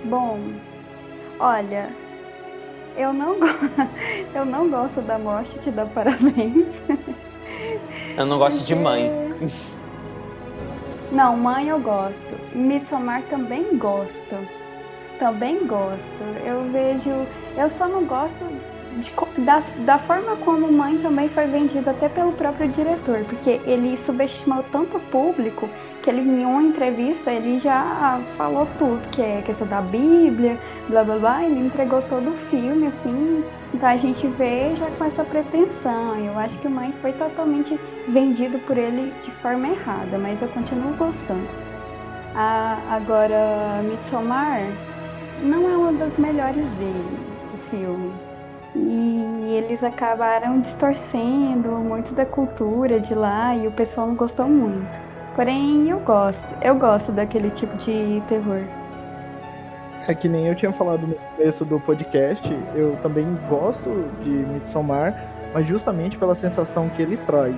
[0.04, 0.40] Bom,
[1.42, 1.90] olha,
[2.96, 3.36] eu não,
[4.32, 6.80] eu não gosto da morte, te dá parabéns.
[8.16, 9.10] Eu não gosto de mãe.
[11.10, 12.38] Não, mãe eu gosto.
[12.54, 14.36] Midsommar também gosto.
[15.18, 16.22] Também gosto.
[16.44, 17.10] Eu vejo.
[17.56, 18.44] Eu só não gosto
[18.98, 19.12] de,
[19.44, 24.64] da, da forma como Mãe também foi vendido até pelo próprio diretor, porque ele subestimou
[24.70, 25.68] tanto o público
[26.02, 31.04] que ele em uma entrevista ele já falou tudo, que é questão da Bíblia, blá
[31.04, 33.44] blá blá, ele entregou todo o filme, assim,
[33.78, 36.16] pra gente ver já com essa pretensão.
[36.16, 37.78] Eu acho que Mãe foi totalmente
[38.08, 41.46] vendido por ele de forma errada, mas eu continuo gostando.
[42.34, 44.60] Ah, agora, Midsommar
[45.42, 47.18] não é uma das melhores dele,
[47.54, 48.31] o filme
[48.74, 54.88] e eles acabaram distorcendo muito da cultura de lá e o pessoal não gostou muito.
[55.34, 56.46] Porém, eu gosto.
[56.62, 58.62] Eu gosto daquele tipo de terror.
[60.08, 62.42] É que nem eu tinha falado no começo do podcast,
[62.74, 65.14] eu também gosto de Midsommar,
[65.54, 67.56] mas justamente pela sensação que ele traz.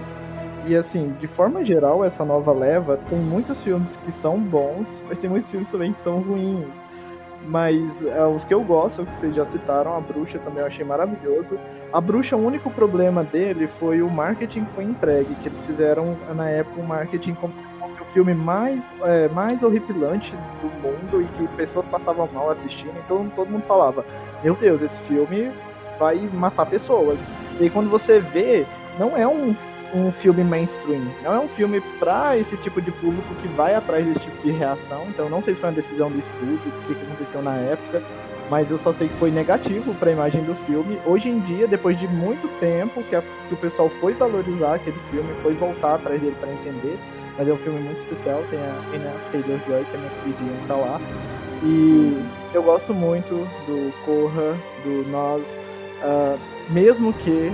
[0.67, 5.19] E assim, de forma geral, essa nova leva tem muitos filmes que são bons, mas
[5.19, 6.84] tem muitos filmes também que são ruins.
[7.47, 10.85] Mas é, os que eu gosto, que vocês já citaram, a bruxa também eu achei
[10.85, 11.59] maravilhoso.
[11.93, 16.17] A bruxa, o único problema dele foi o marketing que foi entregue, que eles fizeram
[16.35, 17.53] na época um marketing como
[18.01, 23.31] o filme mais, é, mais horripilante do mundo e que pessoas passavam mal assistindo, então
[23.37, 24.05] todo mundo falava,
[24.43, 25.53] meu Deus, esse filme
[25.99, 27.19] vai matar pessoas.
[27.61, 28.67] E aí, quando você vê,
[28.99, 29.55] não é um
[29.95, 31.03] um filme mainstream.
[31.23, 34.51] Não é um filme para esse tipo de público que vai atrás desse tipo de
[34.51, 35.07] reação.
[35.09, 38.03] Então, não sei se foi uma decisão do estúdio, o que, aconteceu na época,
[38.51, 40.99] mas eu só sei que foi negativo para a imagem do filme.
[41.07, 44.99] Hoje em dia, depois de muito tempo que, a, que o pessoal foi valorizar aquele
[45.11, 46.99] filme, foi voltar atrás dele para entender.
[47.39, 50.11] Mas é um filme muito especial, tem a, tem a Taylor Joy, que é minha
[50.23, 51.01] queridinha, tá lá.
[51.63, 52.23] E
[52.53, 53.31] eu gosto muito
[53.67, 55.57] do Corra, do Nós,
[56.03, 56.39] uh,
[56.71, 57.53] mesmo que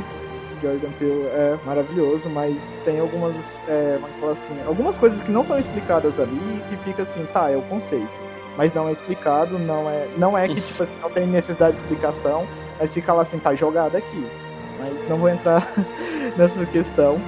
[0.63, 3.37] Jordan Peele é maravilhoso, mas tem algumas,
[3.69, 3.99] é,
[4.31, 7.63] assim, algumas coisas que não são explicadas ali e que fica assim, tá, é o
[7.63, 8.11] conceito.
[8.57, 11.83] Mas não é explicado, não é, não é que tipo, assim, não tem necessidade de
[11.83, 12.47] explicação,
[12.79, 14.27] mas fica lá assim, tá jogado aqui.
[14.79, 15.67] Mas não vou entrar
[16.37, 17.19] nessa questão.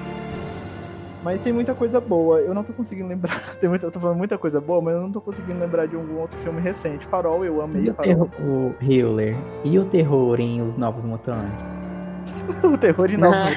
[1.23, 2.41] Mas tem muita coisa boa.
[2.41, 3.55] Eu não tô conseguindo lembrar.
[3.61, 5.95] Tem muita, eu tô falando muita coisa boa, mas eu não tô conseguindo lembrar de
[5.95, 7.07] algum outro filme recente.
[7.07, 8.29] Farol, eu amei e o Farol.
[8.29, 9.37] Terror, o Hiller.
[9.65, 11.65] E o terror em Os Novos Mutantes?
[12.65, 13.37] o terror de Nova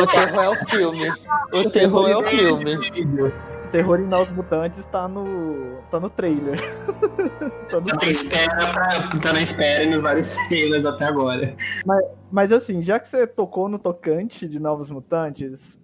[0.00, 1.12] O terror é o filme.
[1.52, 2.76] O terror é o filme.
[2.76, 5.78] O terror em Novos Mutantes tá no.
[5.90, 6.60] tá no trailer.
[7.70, 8.22] tá, no tá, trailer.
[8.22, 11.54] Espera pra, tá na espera nos vários trailers até agora.
[11.84, 15.78] Mas, mas assim, já que você tocou no tocante de Novos Mutantes,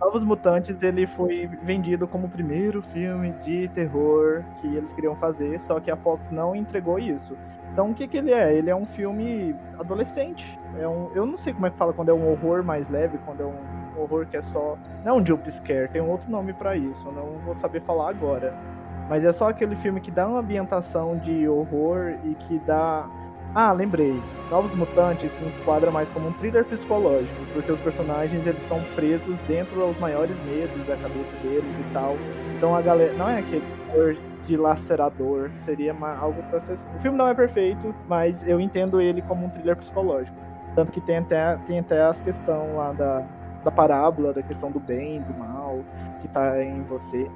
[0.00, 5.58] Novos Mutantes ele foi vendido como o primeiro filme de terror que eles queriam fazer,
[5.60, 7.36] só que a Fox não entregou isso.
[7.74, 8.54] Então o que, que ele é?
[8.54, 10.56] Ele é um filme adolescente.
[10.80, 13.18] É um, eu não sei como é que fala quando é um horror mais leve,
[13.26, 14.78] quando é um horror que é só.
[15.04, 17.80] Não é um jump scare, tem um outro nome para isso, eu não vou saber
[17.82, 18.54] falar agora.
[19.08, 23.08] Mas é só aquele filme que dá uma ambientação de horror e que dá.
[23.52, 24.22] Ah, lembrei.
[24.50, 29.36] Novos Mutantes se enquadra mais como um thriller psicológico, porque os personagens eles estão presos
[29.48, 32.16] dentro dos maiores medos da cabeça deles e tal.
[32.56, 33.12] Então a galera.
[33.14, 34.16] Não é aquele horror
[34.46, 36.78] dilacerador, seria uma, algo para ser.
[36.96, 40.36] O filme não é perfeito, mas eu entendo ele como um thriller psicológico.
[40.74, 43.22] Tanto que tem até, tem até as questões lá da,
[43.64, 45.84] da parábola, da questão do bem, do mal,
[46.20, 47.30] que tá em você,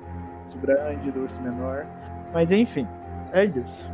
[0.52, 1.86] do grande, do urso menor.
[2.32, 2.86] Mas enfim,
[3.32, 3.86] é isso.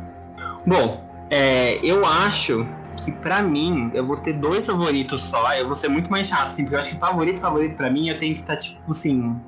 [0.65, 2.67] Bom, É, eu acho
[3.03, 5.53] que pra mim, eu vou ter dois favoritos só.
[5.53, 8.09] Eu vou ser muito mais chato, assim, porque eu acho que favorito, favorito pra mim,
[8.09, 9.39] eu tenho que estar, tá, tipo assim,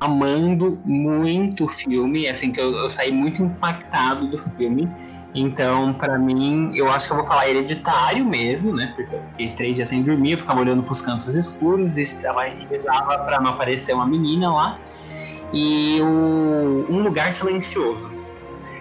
[0.00, 4.88] amando muito o filme, assim, que eu, eu saí muito impactado do filme.
[5.34, 8.92] Então, para mim, eu acho que eu vou falar hereditário mesmo, né?
[8.96, 12.02] Porque eu fiquei três dias sem dormir, eu ficava olhando pros cantos escuros e
[12.70, 14.78] rezava pra não aparecer uma menina lá.
[15.52, 18.10] E o Um Lugar Silencioso.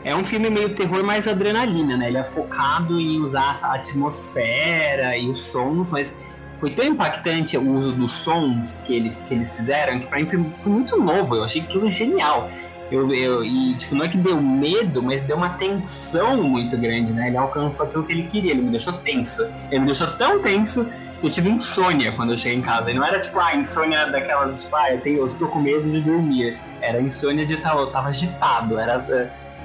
[0.03, 2.07] É um filme meio terror mais adrenalina, né?
[2.07, 6.15] Ele é focado em usar a atmosfera e os sons, mas
[6.60, 10.26] foi tão impactante o uso dos sons que, ele, que eles fizeram que pra mim
[10.26, 11.36] foi muito novo.
[11.36, 12.49] Eu achei aquilo genial.
[12.89, 17.12] Eu, eu, e, tipo, não é que deu medo, mas deu uma tensão muito grande,
[17.12, 17.28] né?
[17.28, 19.45] Ele alcançou aquilo que ele queria, ele me deixou tenso.
[19.70, 20.86] Ele me deixou tão tenso
[21.20, 22.89] que eu tive insônia quando eu cheguei em casa.
[22.89, 25.89] E não era tipo, ah, insônia daquelas, tipo, ah, eu, tenho, eu estou com medo
[25.89, 26.58] de dormir.
[26.82, 28.80] Era insônia de estar, eu tava agitado.
[28.80, 28.97] Era,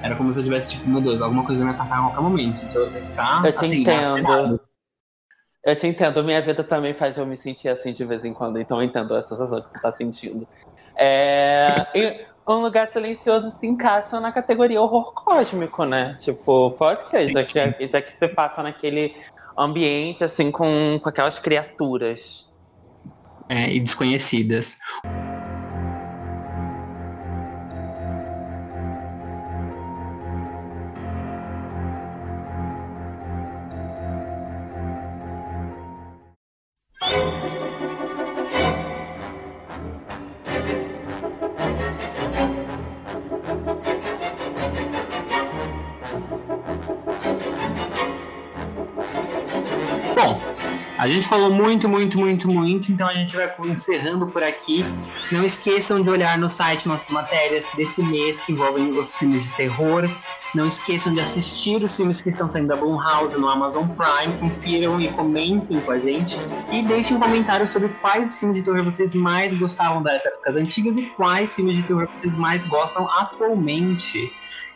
[0.03, 2.22] era como se eu tivesse, tipo, meu Deus, alguma coisa vai me atacar a qualquer
[2.22, 2.64] momento.
[2.64, 3.45] Então eu tenho que ficar.
[3.45, 4.61] Eu assim, entendo.
[5.65, 8.61] Eu te entendo, minha vida também faz eu me sentir assim de vez em quando,
[8.61, 10.47] então eu entendo essa sensação que tu tá sentindo.
[10.99, 16.17] É, um lugar silencioso se encaixa na categoria horror cósmico, né?
[16.21, 19.15] Tipo, pode ser, já que, já que você passa naquele
[19.57, 22.49] ambiente, assim, com, com aquelas criaturas.
[23.49, 24.79] É, e desconhecidas.
[51.13, 54.85] Gente falou muito, muito, muito, muito, então a gente vai encerrando por aqui.
[55.31, 59.53] Não esqueçam de olhar no site nossas matérias desse mês que envolvem os filmes de
[59.53, 60.09] terror.
[60.55, 64.39] Não esqueçam de assistir os filmes que estão saindo da Blumhouse no Amazon Prime.
[64.39, 66.37] Confiram e comentem com a gente.
[66.71, 70.97] E deixem um comentário sobre quais filmes de terror vocês mais gostavam das épocas antigas
[70.97, 74.33] e quais filmes de terror vocês mais gostam atualmente.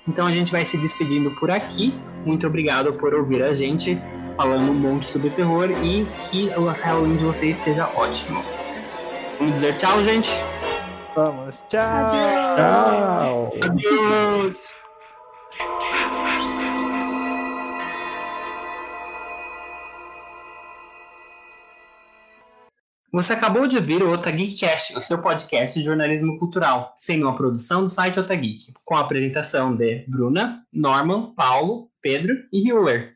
[0.09, 1.95] Então a gente vai se despedindo por aqui.
[2.25, 3.99] Muito obrigado por ouvir a gente
[4.37, 8.45] falando um monte sobre terror e que o Halloween de vocês seja ótimo.
[9.39, 10.31] Vamos dizer tchau, gente?
[11.15, 12.09] Vamos, tchau!
[12.57, 13.53] Tchau!
[13.63, 14.75] Adeus!
[23.13, 27.85] Você acabou de ouvir o Otageekcast, o seu podcast de jornalismo cultural, sendo uma produção
[27.85, 33.16] do site Otageek, com a apresentação de Bruna, Norman, Paulo, Pedro e Hewler.